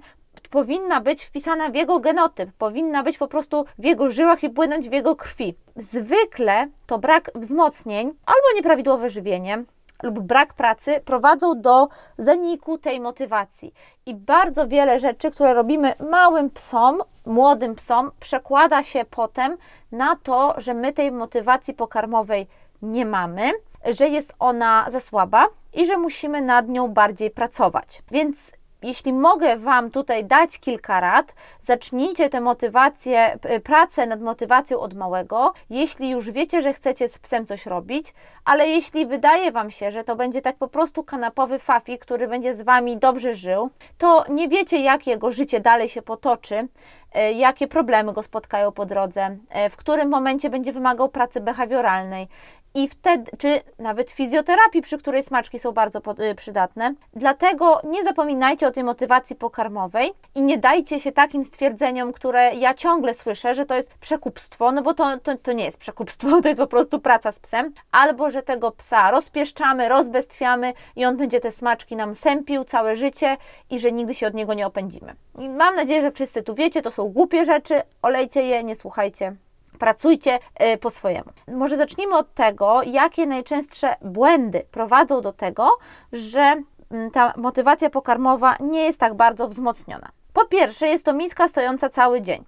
powinna 0.50 1.02
być 1.02 1.24
wpisana 1.24 1.70
w 1.70 1.76
jego 1.76 2.00
genotyp, 2.00 2.50
powinna 2.58 3.04
być 3.04 3.18
po 3.18 3.28
prostu 3.28 3.66
w 3.80 3.86
jego 3.86 4.12
żyłach 4.12 4.44
i 4.44 4.50
płynąć 4.50 4.90
w 4.90 4.94
jego 4.94 5.16
krwi. 5.16 5.56
Zwykle 5.76 6.68
to 6.86 7.00
brak 7.00 7.32
wzmocnień 7.36 8.08
albo 8.08 8.56
nieprawidłowe 8.56 9.10
żywienie, 9.10 9.64
lub 10.04 10.20
brak 10.20 10.54
pracy 10.54 11.02
prowadzą 11.06 11.62
do 11.62 11.88
zaniku 12.18 12.78
tej 12.78 13.00
motywacji. 13.00 13.74
I 14.06 14.16
bardzo 14.16 14.68
wiele 14.68 15.00
rzeczy, 15.00 15.32
które 15.32 15.54
robimy 15.54 15.94
małym 16.10 16.50
psom, 16.50 17.02
młodym 17.26 17.76
psom, 17.76 18.12
przekłada 18.20 18.84
się 18.84 19.06
potem 19.10 19.58
na 19.92 20.16
to, 20.16 20.56
że 20.58 20.74
my 20.74 20.94
tej 20.94 21.12
motywacji 21.12 21.74
pokarmowej 21.74 22.48
nie 22.82 23.06
mamy, 23.06 23.52
że 23.86 24.08
jest 24.08 24.34
ona 24.40 24.86
za 24.90 25.00
słaba 25.00 25.48
i 25.74 25.86
że 25.86 25.98
musimy 25.98 26.42
nad 26.42 26.70
nią 26.70 26.88
bardziej 26.88 27.32
pracować. 27.32 28.04
Więc 28.12 28.52
jeśli 28.84 29.14
mogę 29.14 29.58
Wam 29.58 29.92
tutaj 29.92 30.26
dać 30.26 30.60
kilka 30.60 31.00
rad, 31.00 31.34
zacznijcie 31.62 32.30
tę 32.30 32.42
motywację, 32.42 33.40
pracę 33.64 34.08
nad 34.08 34.22
motywacją 34.22 34.80
od 34.80 34.94
małego. 34.94 35.54
Jeśli 35.70 36.10
już 36.10 36.32
wiecie, 36.32 36.62
że 36.62 36.74
chcecie 36.74 37.10
z 37.10 37.20
psem 37.20 37.46
coś 37.46 37.66
robić, 37.66 38.14
ale 38.46 38.68
jeśli 38.68 39.06
wydaje 39.06 39.52
Wam 39.52 39.72
się, 39.72 39.92
że 39.92 40.04
to 40.04 40.16
będzie 40.16 40.42
tak 40.42 40.56
po 40.56 40.68
prostu 40.68 41.04
kanapowy 41.04 41.60
fafi, 41.60 42.00
który 42.00 42.28
będzie 42.28 42.56
z 42.56 42.62
Wami 42.62 42.98
dobrze 42.98 43.36
żył, 43.36 43.70
to 43.98 44.26
nie 44.30 44.50
wiecie, 44.50 44.78
jak 44.78 45.08
jego 45.08 45.32
życie 45.32 45.60
dalej 45.60 45.90
się 45.90 46.02
potoczy, 46.02 46.68
e, 47.14 47.34
jakie 47.34 47.68
problemy 47.68 48.14
go 48.14 48.24
spotkają 48.24 48.72
po 48.72 48.86
drodze, 48.86 49.38
e, 49.50 49.70
w 49.70 49.78
którym 49.78 50.10
momencie 50.10 50.50
będzie 50.50 50.74
wymagał 50.74 51.10
pracy 51.10 51.42
behawioralnej, 51.42 52.28
i 52.76 52.88
wtedy, 52.88 53.32
czy 53.38 53.62
nawet 53.80 54.12
fizjoterapii, 54.12 54.82
przy 54.82 54.98
której 54.98 55.24
smaczki 55.24 55.60
są 55.60 55.72
bardzo 55.72 56.00
y, 56.32 56.36
przydatne. 56.36 56.94
Dlatego 57.14 57.82
nie 57.84 58.04
zapominajcie 58.04 58.68
o 58.68 58.72
tej 58.72 58.84
motywacji 58.84 59.36
pokarmowej 59.36 60.14
i 60.36 60.42
nie 60.42 60.58
dajcie 60.58 61.00
się 61.00 61.12
takim 61.12 61.46
stwierdzeniom, 61.46 62.14
które 62.14 62.56
ja 62.56 62.74
ciągle 62.74 63.14
słyszę, 63.14 63.56
że 63.56 63.66
to 63.66 63.76
jest 63.76 63.94
przekupstwo, 63.94 64.72
no 64.72 64.82
bo 64.82 64.94
to, 64.94 65.18
to, 65.18 65.38
to 65.38 65.52
nie 65.52 65.66
jest 65.66 65.78
przekupstwo, 65.78 66.28
to 66.42 66.48
jest 66.48 66.60
po 66.60 66.68
prostu 66.68 67.00
praca 67.00 67.32
z 67.32 67.40
psem, 67.40 67.74
albo 67.92 68.32
że 68.32 68.44
tego 68.44 68.72
psa 68.72 69.12
rozpieszczamy, 69.12 69.90
rozbestwiamy 69.90 70.74
i 70.96 71.06
on 71.06 71.18
będzie 71.18 71.40
te 71.40 71.52
smaczki 71.52 71.96
nam 71.96 72.16
sępił 72.16 72.64
całe 72.64 72.96
życie 72.96 73.38
i 73.70 73.80
że 73.80 73.92
nigdy 73.92 74.14
się 74.14 74.28
od 74.28 74.34
niego 74.34 74.54
nie 74.54 74.68
opędzimy. 74.68 75.16
I 75.40 75.50
mam 75.50 75.76
nadzieję, 75.76 76.02
że 76.02 76.12
wszyscy 76.12 76.44
tu 76.44 76.56
wiecie, 76.56 76.82
to 76.82 76.92
są 76.92 77.10
głupie 77.10 77.46
rzeczy, 77.46 77.82
olejcie 78.02 78.44
je, 78.44 78.64
nie 78.64 78.76
słuchajcie 78.76 79.36
pracujcie 79.84 80.40
y, 80.74 80.78
po 80.78 80.90
swojemu. 80.90 81.32
Może 81.48 81.78
zacznijmy 81.78 82.18
od 82.18 82.34
tego, 82.34 82.84
jakie 82.84 83.26
najczęstsze 83.26 83.96
błędy 84.02 84.66
prowadzą 84.72 85.22
do 85.22 85.34
tego, 85.34 85.78
że 86.14 86.64
mm, 86.92 87.12
ta 87.12 87.34
motywacja 87.38 87.90
pokarmowa 87.90 88.56
nie 88.60 88.86
jest 88.86 89.00
tak 89.00 89.14
bardzo 89.14 89.48
wzmocniona. 89.48 90.10
Po 90.34 90.46
pierwsze, 90.46 90.88
jest 90.88 91.06
to 91.06 91.14
miska 91.14 91.48
stojąca 91.48 91.90
cały 91.90 92.22
dzień. 92.22 92.46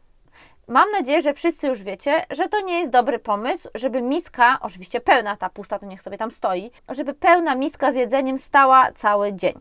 Mam 0.68 0.92
nadzieję, 0.92 1.22
że 1.22 1.34
wszyscy 1.34 1.68
już 1.68 1.84
wiecie, 1.84 2.26
że 2.30 2.50
to 2.50 2.62
nie 2.62 2.80
jest 2.80 2.92
dobry 2.92 3.20
pomysł, 3.20 3.70
żeby 3.76 4.02
miska, 4.02 4.58
oczywiście 4.62 5.02
pełna, 5.02 5.38
ta 5.38 5.50
pusta 5.50 5.80
to 5.80 5.86
niech 5.86 6.02
sobie 6.02 6.18
tam 6.18 6.32
stoi, 6.32 6.72
żeby 6.90 7.14
pełna 7.14 7.56
miska 7.56 7.92
z 7.92 7.96
jedzeniem 7.96 8.38
stała 8.38 8.92
cały 8.92 9.34
dzień. 9.34 9.60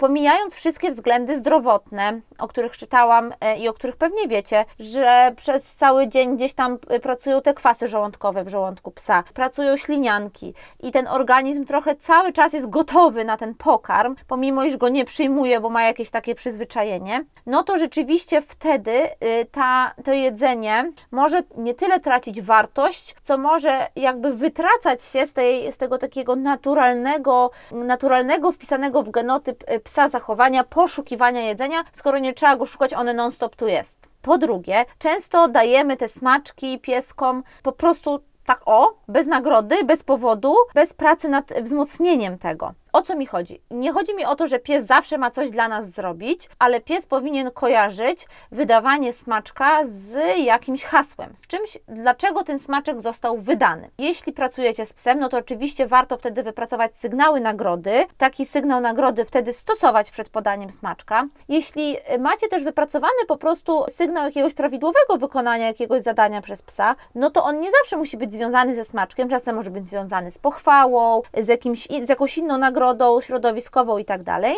Pomijając 0.00 0.54
wszystkie 0.54 0.90
względy 0.90 1.38
zdrowotne, 1.38 2.20
o 2.38 2.48
których 2.48 2.76
czytałam 2.76 3.32
e, 3.40 3.58
i 3.58 3.68
o 3.68 3.72
których 3.72 3.96
pewnie 3.96 4.28
wiecie, 4.28 4.64
że 4.78 5.32
przez 5.36 5.64
cały 5.64 6.08
dzień 6.08 6.36
gdzieś 6.36 6.54
tam 6.54 6.78
e, 6.88 7.00
pracują 7.00 7.42
te 7.42 7.54
kwasy 7.54 7.88
żołądkowe 7.88 8.44
w 8.44 8.48
żołądku 8.48 8.90
psa, 8.90 9.24
pracują 9.34 9.76
ślinianki 9.76 10.54
i 10.82 10.92
ten 10.92 11.08
organizm 11.08 11.64
trochę 11.64 11.96
cały 11.96 12.32
czas 12.32 12.52
jest 12.52 12.70
gotowy 12.70 13.24
na 13.24 13.36
ten 13.36 13.54
pokarm, 13.54 14.16
pomimo 14.28 14.64
iż 14.64 14.76
go 14.76 14.88
nie 14.88 15.04
przyjmuje, 15.04 15.60
bo 15.60 15.70
ma 15.70 15.82
jakieś 15.82 16.10
takie 16.10 16.34
przyzwyczajenie, 16.34 17.24
no 17.46 17.62
to 17.62 17.78
rzeczywiście 17.78 18.42
wtedy 18.42 18.90
y, 18.90 19.46
ta, 19.52 19.94
to 20.04 20.12
jedzenie 20.12 20.92
może 21.10 21.42
nie 21.56 21.74
tyle 21.74 22.00
tracić 22.00 22.42
wartość, 22.42 23.16
co 23.22 23.38
może 23.38 23.86
jakby 23.96 24.32
wytracać 24.32 25.04
się 25.04 25.26
z, 25.26 25.32
tej, 25.32 25.72
z 25.72 25.76
tego 25.76 25.98
takiego 25.98 26.36
naturalnego, 26.36 27.50
naturalnego 27.72 28.52
wpisanego 28.52 29.02
w 29.02 29.10
genotyp 29.10 29.64
psa 29.84 29.89
psa 29.90 30.08
zachowania 30.08 30.64
poszukiwania 30.64 31.40
jedzenia, 31.40 31.84
skoro 31.92 32.18
nie 32.18 32.34
trzeba 32.34 32.56
go 32.56 32.66
szukać, 32.66 32.94
one 32.94 33.14
non-stop 33.14 33.56
tu 33.56 33.68
jest. 33.68 34.08
Po 34.22 34.38
drugie, 34.38 34.84
często 34.98 35.48
dajemy 35.48 35.96
te 35.96 36.08
smaczki 36.08 36.78
pieskom 36.78 37.42
po 37.62 37.72
prostu 37.72 38.20
tak 38.44 38.60
o, 38.66 38.94
bez 39.08 39.26
nagrody, 39.26 39.84
bez 39.84 40.04
powodu, 40.04 40.54
bez 40.74 40.94
pracy 40.94 41.28
nad 41.28 41.52
wzmocnieniem 41.62 42.38
tego. 42.38 42.72
O 42.92 43.02
co 43.02 43.16
mi 43.16 43.26
chodzi? 43.26 43.62
Nie 43.70 43.92
chodzi 43.92 44.14
mi 44.14 44.24
o 44.24 44.36
to, 44.36 44.48
że 44.48 44.58
pies 44.58 44.86
zawsze 44.86 45.18
ma 45.18 45.30
coś 45.30 45.50
dla 45.50 45.68
nas 45.68 45.90
zrobić, 45.90 46.48
ale 46.58 46.80
pies 46.80 47.06
powinien 47.06 47.50
kojarzyć 47.50 48.26
wydawanie 48.52 49.12
smaczka 49.12 49.84
z 49.86 50.38
jakimś 50.38 50.84
hasłem, 50.84 51.36
z 51.36 51.46
czymś, 51.46 51.78
dlaczego 51.88 52.44
ten 52.44 52.58
smaczek 52.58 53.00
został 53.00 53.38
wydany. 53.38 53.90
Jeśli 53.98 54.32
pracujecie 54.32 54.86
z 54.86 54.92
psem, 54.92 55.20
no 55.20 55.28
to 55.28 55.38
oczywiście 55.38 55.86
warto 55.86 56.16
wtedy 56.16 56.42
wypracować 56.42 56.96
sygnały 56.96 57.40
nagrody, 57.40 58.06
taki 58.18 58.46
sygnał 58.46 58.80
nagrody 58.80 59.24
wtedy 59.24 59.52
stosować 59.52 60.10
przed 60.10 60.28
podaniem 60.28 60.72
smaczka. 60.72 61.26
Jeśli 61.48 61.96
macie 62.18 62.48
też 62.48 62.64
wypracowany 62.64 63.26
po 63.28 63.36
prostu 63.36 63.84
sygnał 63.88 64.24
jakiegoś 64.24 64.54
prawidłowego 64.54 65.16
wykonania 65.18 65.66
jakiegoś 65.66 66.02
zadania 66.02 66.42
przez 66.42 66.62
psa, 66.62 66.96
no 67.14 67.30
to 67.30 67.44
on 67.44 67.60
nie 67.60 67.70
zawsze 67.80 67.96
musi 67.96 68.16
być 68.16 68.32
związany 68.32 68.74
ze 68.74 68.84
smaczkiem, 68.84 69.28
czasem 69.28 69.56
może 69.56 69.70
być 69.70 69.88
związany 69.88 70.30
z 70.30 70.38
pochwałą, 70.38 71.22
z, 71.36 71.48
jakimś, 71.48 71.88
z 72.04 72.08
jakąś 72.08 72.38
inną 72.38 72.58
nagrodą 72.58 72.79
środowiskową 73.20 73.98
i 73.98 74.04
tak 74.04 74.22
dalej. 74.22 74.56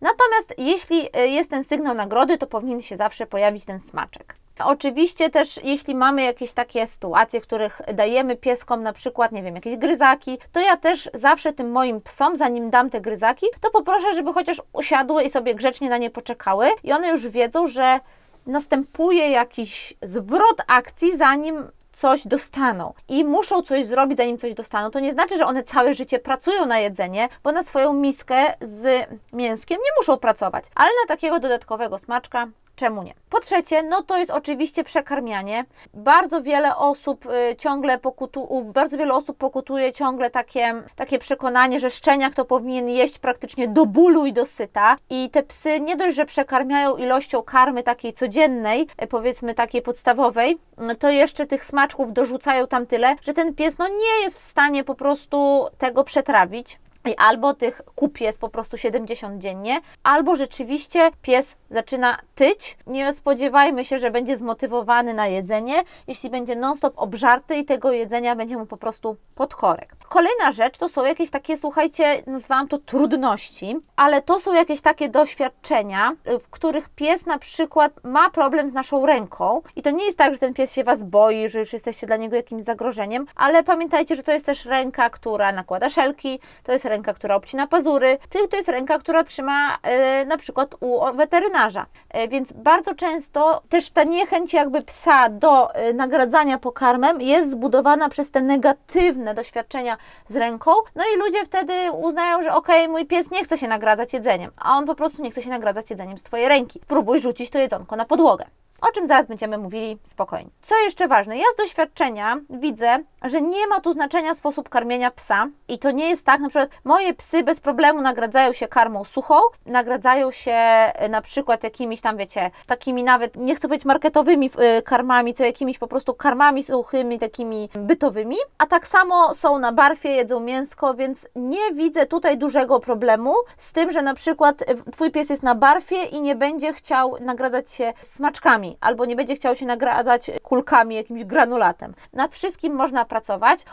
Natomiast 0.00 0.54
jeśli 0.58 1.08
y, 1.18 1.28
jest 1.28 1.50
ten 1.50 1.64
sygnał 1.64 1.94
nagrody, 1.94 2.38
to 2.38 2.46
powinien 2.46 2.82
się 2.82 2.96
zawsze 2.96 3.26
pojawić 3.26 3.64
ten 3.64 3.80
smaczek. 3.80 4.34
Oczywiście 4.64 5.30
też, 5.30 5.60
jeśli 5.64 5.94
mamy 5.94 6.22
jakieś 6.22 6.52
takie 6.52 6.86
sytuacje, 6.86 7.40
w 7.40 7.42
których 7.42 7.80
dajemy 7.94 8.36
pieskom 8.36 8.82
na 8.82 8.92
przykład, 8.92 9.32
nie 9.32 9.42
wiem, 9.42 9.54
jakieś 9.54 9.76
gryzaki, 9.76 10.38
to 10.52 10.60
ja 10.60 10.76
też 10.76 11.10
zawsze 11.14 11.52
tym 11.52 11.70
moim 11.70 12.00
psom, 12.00 12.36
zanim 12.36 12.70
dam 12.70 12.90
te 12.90 13.00
gryzaki, 13.00 13.46
to 13.60 13.70
poproszę, 13.70 14.14
żeby 14.14 14.32
chociaż 14.32 14.62
usiadły 14.72 15.22
i 15.22 15.30
sobie 15.30 15.54
grzecznie 15.54 15.90
na 15.90 15.98
nie 15.98 16.10
poczekały 16.10 16.68
i 16.84 16.92
one 16.92 17.08
już 17.08 17.28
wiedzą, 17.28 17.66
że 17.66 18.00
następuje 18.46 19.30
jakiś 19.30 19.94
zwrot 20.02 20.62
akcji, 20.66 21.16
zanim 21.16 21.70
coś 21.94 22.26
dostaną 22.26 22.94
i 23.08 23.24
muszą 23.24 23.62
coś 23.62 23.86
zrobić, 23.86 24.18
zanim 24.18 24.38
coś 24.38 24.54
dostaną. 24.54 24.90
To 24.90 25.00
nie 25.00 25.12
znaczy, 25.12 25.38
że 25.38 25.46
one 25.46 25.62
całe 25.62 25.94
życie 25.94 26.18
pracują 26.18 26.66
na 26.66 26.78
jedzenie, 26.78 27.28
bo 27.42 27.52
na 27.52 27.62
swoją 27.62 27.92
miskę 27.92 28.54
z 28.60 29.08
mięskiem 29.32 29.78
nie 29.78 30.00
muszą 30.00 30.16
pracować, 30.16 30.64
ale 30.74 30.90
na 31.02 31.08
takiego 31.08 31.40
dodatkowego 31.40 31.98
smaczka 31.98 32.48
Czemu 32.76 33.02
nie? 33.02 33.14
Po 33.30 33.40
trzecie, 33.40 33.82
no 33.82 34.02
to 34.02 34.16
jest 34.16 34.30
oczywiście 34.30 34.84
przekarmianie. 34.84 35.64
Bardzo 35.94 36.42
wiele 36.42 36.76
osób 36.76 37.26
y, 37.26 37.56
ciągle 37.56 37.98
pokutu, 37.98 38.64
bardzo 38.74 38.98
wiele 38.98 39.14
osób 39.14 39.38
pokutuje 39.38 39.92
ciągle 39.92 40.30
takie, 40.30 40.74
takie 40.96 41.18
przekonanie, 41.18 41.80
że 41.80 41.90
szczeniak 41.90 42.34
to 42.34 42.44
powinien 42.44 42.88
jeść 42.88 43.18
praktycznie 43.18 43.68
do 43.68 43.86
bólu 43.86 44.26
i 44.26 44.32
do 44.32 44.46
syta. 44.46 44.96
I 45.10 45.30
te 45.30 45.42
psy 45.42 45.80
nie 45.80 45.96
dość, 45.96 46.16
że 46.16 46.26
przekarmiają 46.26 46.96
ilością 46.96 47.42
karmy 47.42 47.82
takiej 47.82 48.12
codziennej, 48.12 48.86
y, 49.02 49.06
powiedzmy 49.06 49.54
takiej 49.54 49.82
podstawowej, 49.82 50.58
y, 50.92 50.94
to 50.96 51.10
jeszcze 51.10 51.46
tych 51.46 51.64
smaczków 51.64 52.12
dorzucają 52.12 52.66
tam 52.66 52.86
tyle, 52.86 53.16
że 53.22 53.34
ten 53.34 53.54
pies 53.54 53.78
no 53.78 53.88
nie 53.88 54.22
jest 54.22 54.38
w 54.38 54.42
stanie 54.42 54.84
po 54.84 54.94
prostu 54.94 55.66
tego 55.78 56.04
przetrawić. 56.04 56.78
Albo 57.16 57.54
tych 57.54 57.82
kup 57.94 58.20
jest 58.20 58.40
po 58.40 58.48
prostu 58.48 58.76
70 58.76 59.42
dziennie, 59.42 59.80
albo 60.02 60.36
rzeczywiście 60.36 61.10
pies 61.22 61.56
zaczyna 61.70 62.18
tyć. 62.34 62.76
Nie 62.86 63.12
spodziewajmy 63.12 63.84
się, 63.84 63.98
że 63.98 64.10
będzie 64.10 64.36
zmotywowany 64.36 65.14
na 65.14 65.26
jedzenie, 65.26 65.82
jeśli 66.06 66.30
będzie 66.30 66.56
non-stop 66.56 66.94
obżarty 66.96 67.56
i 67.56 67.64
tego 67.64 67.92
jedzenia 67.92 68.36
będzie 68.36 68.56
mu 68.56 68.66
po 68.66 68.76
prostu 68.76 69.16
podkorek. 69.34 69.96
Kolejna 70.08 70.52
rzecz 70.52 70.78
to 70.78 70.88
są 70.88 71.04
jakieś 71.04 71.30
takie, 71.30 71.56
słuchajcie, 71.56 72.22
nazwałam 72.26 72.68
to 72.68 72.78
trudności, 72.78 73.76
ale 73.96 74.22
to 74.22 74.40
są 74.40 74.54
jakieś 74.54 74.80
takie 74.80 75.08
doświadczenia, 75.08 76.12
w 76.40 76.48
których 76.50 76.88
pies 76.88 77.26
na 77.26 77.38
przykład 77.38 77.92
ma 78.04 78.30
problem 78.30 78.70
z 78.70 78.74
naszą 78.74 79.06
ręką 79.06 79.62
i 79.76 79.82
to 79.82 79.90
nie 79.90 80.04
jest 80.04 80.18
tak, 80.18 80.32
że 80.32 80.38
ten 80.38 80.54
pies 80.54 80.72
się 80.72 80.84
Was 80.84 81.04
boi, 81.04 81.48
że 81.48 81.58
już 81.58 81.72
jesteście 81.72 82.06
dla 82.06 82.16
niego 82.16 82.36
jakimś 82.36 82.62
zagrożeniem, 82.62 83.26
ale 83.36 83.62
pamiętajcie, 83.62 84.16
że 84.16 84.22
to 84.22 84.32
jest 84.32 84.46
też 84.46 84.64
ręka, 84.64 85.10
która 85.10 85.52
nakłada 85.52 85.90
szelki, 85.90 86.40
to 86.62 86.72
jest 86.72 86.84
ręka, 86.84 86.93
która 87.02 87.34
obcina 87.34 87.66
pazury, 87.66 88.18
to 88.50 88.56
jest 88.56 88.68
ręka, 88.68 88.98
która 88.98 89.24
trzyma 89.24 89.78
yy, 90.18 90.26
na 90.26 90.36
przykład 90.36 90.74
u 90.80 91.00
weterynarza. 91.14 91.86
Yy, 92.14 92.28
więc 92.28 92.52
bardzo 92.52 92.94
często 92.94 93.62
też 93.68 93.90
ta 93.90 94.04
niechęć 94.04 94.52
jakby 94.52 94.82
psa 94.82 95.28
do 95.28 95.68
yy, 95.74 95.94
nagradzania 95.94 96.58
pokarmem 96.58 97.20
jest 97.20 97.50
zbudowana 97.50 98.08
przez 98.08 98.30
te 98.30 98.42
negatywne 98.42 99.34
doświadczenia 99.34 99.96
z 100.28 100.36
ręką, 100.36 100.70
no 100.94 101.04
i 101.14 101.18
ludzie 101.18 101.44
wtedy 101.44 101.92
uznają, 101.92 102.42
że 102.42 102.54
okej, 102.54 102.82
okay, 102.82 102.92
mój 102.92 103.06
pies 103.06 103.30
nie 103.30 103.44
chce 103.44 103.58
się 103.58 103.68
nagradzać 103.68 104.12
jedzeniem, 104.12 104.50
a 104.56 104.76
on 104.76 104.86
po 104.86 104.94
prostu 104.94 105.22
nie 105.22 105.30
chce 105.30 105.42
się 105.42 105.50
nagradzać 105.50 105.90
jedzeniem 105.90 106.18
z 106.18 106.22
Twojej 106.22 106.48
ręki. 106.48 106.80
Spróbuj 106.82 107.20
rzucić 107.20 107.50
to 107.50 107.58
jedzonko 107.58 107.96
na 107.96 108.04
podłogę 108.04 108.44
o 108.88 108.92
czym 108.92 109.06
zaraz 109.06 109.26
będziemy 109.26 109.58
mówili 109.58 109.98
spokojnie. 110.04 110.50
Co 110.62 110.74
jeszcze 110.84 111.08
ważne, 111.08 111.38
ja 111.38 111.44
z 111.54 111.56
doświadczenia 111.56 112.40
widzę, 112.50 113.04
że 113.24 113.42
nie 113.42 113.66
ma 113.66 113.80
tu 113.80 113.92
znaczenia 113.92 114.34
sposób 114.34 114.68
karmienia 114.68 115.10
psa 115.10 115.46
i 115.68 115.78
to 115.78 115.90
nie 115.90 116.08
jest 116.08 116.26
tak, 116.26 116.40
na 116.40 116.48
przykład 116.48 116.70
moje 116.84 117.14
psy 117.14 117.42
bez 117.42 117.60
problemu 117.60 118.00
nagradzają 118.00 118.52
się 118.52 118.68
karmą 118.68 119.04
suchą, 119.04 119.34
nagradzają 119.66 120.30
się 120.30 120.52
e, 120.52 121.08
na 121.08 121.20
przykład 121.22 121.64
jakimiś 121.64 122.00
tam, 122.00 122.16
wiecie, 122.16 122.50
takimi 122.66 123.04
nawet, 123.04 123.36
nie 123.36 123.54
chcę 123.54 123.68
powiedzieć 123.68 123.84
marketowymi 123.84 124.50
e, 124.58 124.82
karmami, 124.82 125.34
co 125.34 125.44
jakimiś 125.44 125.78
po 125.78 125.88
prostu 125.88 126.14
karmami 126.14 126.62
suchymi, 126.62 127.18
takimi 127.18 127.68
bytowymi, 127.74 128.36
a 128.58 128.66
tak 128.66 128.86
samo 128.86 129.34
są 129.34 129.58
na 129.58 129.72
barfie, 129.72 130.08
jedzą 130.08 130.40
mięsko, 130.40 130.94
więc 130.94 131.28
nie 131.36 131.72
widzę 131.72 132.06
tutaj 132.06 132.38
dużego 132.38 132.80
problemu 132.80 133.34
z 133.56 133.72
tym, 133.72 133.92
że 133.92 134.02
na 134.02 134.14
przykład 134.14 134.62
e, 134.62 134.92
Twój 134.92 135.10
pies 135.10 135.30
jest 135.30 135.42
na 135.42 135.54
barfie 135.54 136.04
i 136.04 136.20
nie 136.20 136.34
będzie 136.34 136.72
chciał 136.72 137.16
nagradzać 137.20 137.70
się 137.70 137.92
smaczkami, 138.00 138.76
albo 138.80 139.04
nie 139.04 139.16
będzie 139.16 139.36
chciał 139.36 139.56
się 139.56 139.66
nagradzać 139.66 140.30
kulkami, 140.42 140.96
jakimś 140.96 141.24
granulatem. 141.24 141.94
Nad 142.12 142.34
wszystkim 142.34 142.74
można 142.74 143.04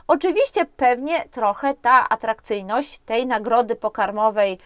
Oczywiście 0.08 0.66
pewnie 0.66 1.26
trochę 1.32 1.74
ta 1.74 2.10
atrakcyjność 2.10 3.00
tej 3.00 3.28
nagrody 3.28 3.76
pokarmowej 3.76 4.58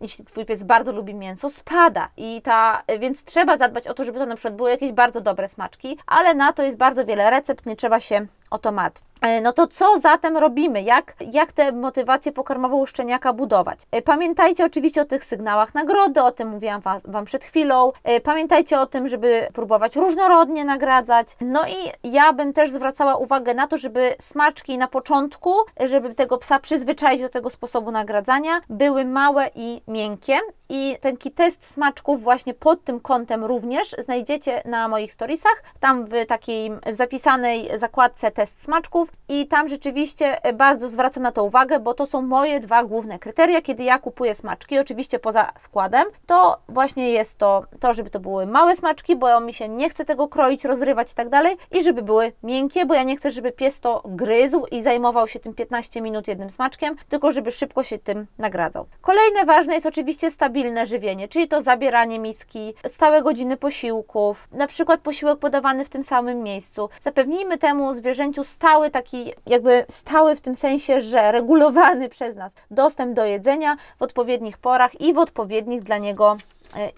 jeśli 0.00 0.24
Twój 0.24 0.44
pies 0.44 0.62
bardzo 0.62 0.92
lubi 0.92 1.14
mięso, 1.14 1.50
spada. 1.50 2.08
I 2.16 2.42
ta, 2.42 2.82
więc 2.98 3.24
trzeba 3.24 3.56
zadbać 3.56 3.86
o 3.86 3.94
to, 3.94 4.04
żeby 4.04 4.18
to 4.18 4.26
na 4.26 4.36
przykład 4.36 4.56
były 4.56 4.70
jakieś 4.70 4.92
bardzo 4.92 5.20
dobre 5.20 5.48
smaczki, 5.48 5.98
ale 6.06 6.34
na 6.34 6.52
to 6.52 6.62
jest 6.62 6.76
bardzo 6.76 7.04
wiele 7.04 7.30
recept, 7.30 7.66
nie 7.66 7.76
trzeba 7.76 8.00
się 8.00 8.26
martwić. 8.72 9.06
E, 9.20 9.40
no 9.40 9.52
to 9.52 9.66
co 9.66 10.00
zatem 10.00 10.36
robimy? 10.36 10.82
Jak, 10.82 11.14
jak 11.32 11.52
tę 11.52 11.72
motywację 11.72 12.32
pokarmową 12.32 12.86
szczeniaka 12.86 13.32
budować? 13.32 13.78
E, 13.90 14.02
pamiętajcie 14.02 14.64
oczywiście 14.64 15.02
o 15.02 15.04
tych 15.04 15.24
sygnałach 15.24 15.74
nagrody, 15.74 16.22
o 16.22 16.32
tym 16.32 16.48
mówiłam 16.48 16.80
was, 16.80 17.02
Wam 17.04 17.24
przed 17.24 17.44
chwilą. 17.44 17.92
E, 18.04 18.20
pamiętajcie 18.20 18.80
o 18.80 18.86
tym, 18.86 19.08
żeby 19.08 19.48
próbować 19.54 19.96
różnorodnie 19.96 20.64
nagradzać. 20.64 21.36
No 21.40 21.62
i 21.66 22.10
ja 22.12 22.32
bym 22.32 22.52
też 22.52 22.70
zwracała 22.70 23.16
uwagę 23.16 23.54
na 23.54 23.66
to, 23.66 23.78
żeby 23.78 24.14
smaczki 24.20 24.78
na 24.78 24.88
początku, 24.88 25.54
żeby 25.80 26.14
tego 26.14 26.38
psa 26.38 26.58
przyzwyczaić 26.58 27.22
do 27.22 27.28
tego 27.28 27.50
sposobu 27.50 27.90
nagradzania, 27.90 28.60
były 28.68 29.04
małe 29.04 29.50
i 29.54 29.82
miękkie. 29.88 30.38
I 30.68 30.96
ten 31.00 31.16
test 31.34 31.64
smaczków 31.64 32.22
właśnie 32.22 32.54
pod 32.54 32.84
tym 32.84 33.00
kątem 33.00 33.44
również 33.44 33.94
znajdziecie 33.98 34.62
na 34.64 34.88
moich 34.88 35.12
storiesach, 35.12 35.62
tam 35.80 36.04
w 36.04 36.26
takiej 36.28 36.70
w 36.86 36.94
zapisanej 36.94 37.78
zakładce 37.78 38.30
test 38.30 38.64
smaczków. 38.64 39.12
I 39.28 39.46
tam 39.46 39.68
rzeczywiście 39.68 40.38
bardzo 40.54 40.88
zwracam 40.88 41.22
na 41.22 41.32
to 41.32 41.44
uwagę, 41.44 41.80
bo 41.80 41.94
to 41.94 42.06
są 42.06 42.22
moje 42.22 42.60
dwa 42.60 42.84
główne 42.84 43.18
kryteria, 43.18 43.62
kiedy 43.62 43.84
ja 43.84 43.98
kupuję 43.98 44.34
smaczki, 44.34 44.78
oczywiście 44.78 45.18
poza 45.18 45.52
składem, 45.58 46.06
to 46.26 46.58
właśnie 46.68 47.10
jest 47.10 47.38
to, 47.38 47.64
to 47.80 47.94
żeby 47.94 48.10
to 48.10 48.20
były 48.20 48.46
małe 48.46 48.76
smaczki, 48.76 49.16
bo 49.16 49.40
mi 49.40 49.52
się 49.52 49.68
nie 49.68 49.90
chce 49.90 50.04
tego 50.04 50.28
kroić, 50.28 50.64
rozrywać 50.64 51.12
i 51.12 51.14
tak 51.14 51.28
dalej. 51.28 51.56
I 51.72 51.82
żeby 51.82 52.02
były 52.02 52.32
miękkie, 52.42 52.86
bo 52.86 52.94
ja 52.94 53.02
nie 53.02 53.16
chcę, 53.16 53.30
żeby 53.30 53.52
pies 53.52 53.80
to 53.80 54.02
gryzł 54.04 54.66
i 54.70 54.82
zajmował 54.82 55.28
się 55.28 55.40
tym 55.40 55.54
15 55.54 56.00
minut 56.00 56.28
jednym 56.28 56.50
smaczkiem, 56.50 56.96
tylko 57.08 57.32
żeby 57.32 57.52
szybko 57.52 57.82
się 57.82 57.98
tym 57.98 58.26
nagradzał. 58.38 58.86
Kolejne 59.00 59.44
ważne 59.44 59.74
jest 59.74 59.86
oczywiście 59.86 60.30
stabilne 60.56 60.86
żywienie, 60.86 61.28
czyli 61.28 61.48
to 61.48 61.62
zabieranie 61.62 62.18
miski, 62.18 62.74
stałe 62.86 63.22
godziny 63.22 63.56
posiłków, 63.56 64.48
na 64.52 64.66
przykład 64.66 65.00
posiłek 65.00 65.38
podawany 65.38 65.84
w 65.84 65.88
tym 65.88 66.02
samym 66.02 66.42
miejscu. 66.42 66.88
Zapewnijmy 67.02 67.58
temu 67.58 67.94
zwierzęciu 67.94 68.44
stały 68.44 68.90
taki, 68.90 69.32
jakby 69.46 69.84
stały 69.88 70.36
w 70.36 70.40
tym 70.40 70.56
sensie, 70.56 71.00
że 71.00 71.32
regulowany 71.32 72.08
przez 72.08 72.36
nas 72.36 72.52
dostęp 72.70 73.14
do 73.14 73.24
jedzenia 73.24 73.76
w 73.98 74.02
odpowiednich 74.02 74.58
porach 74.58 75.00
i 75.00 75.14
w 75.14 75.18
odpowiednich 75.18 75.82
dla 75.82 75.98
niego 75.98 76.36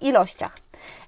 ilościach. 0.00 0.56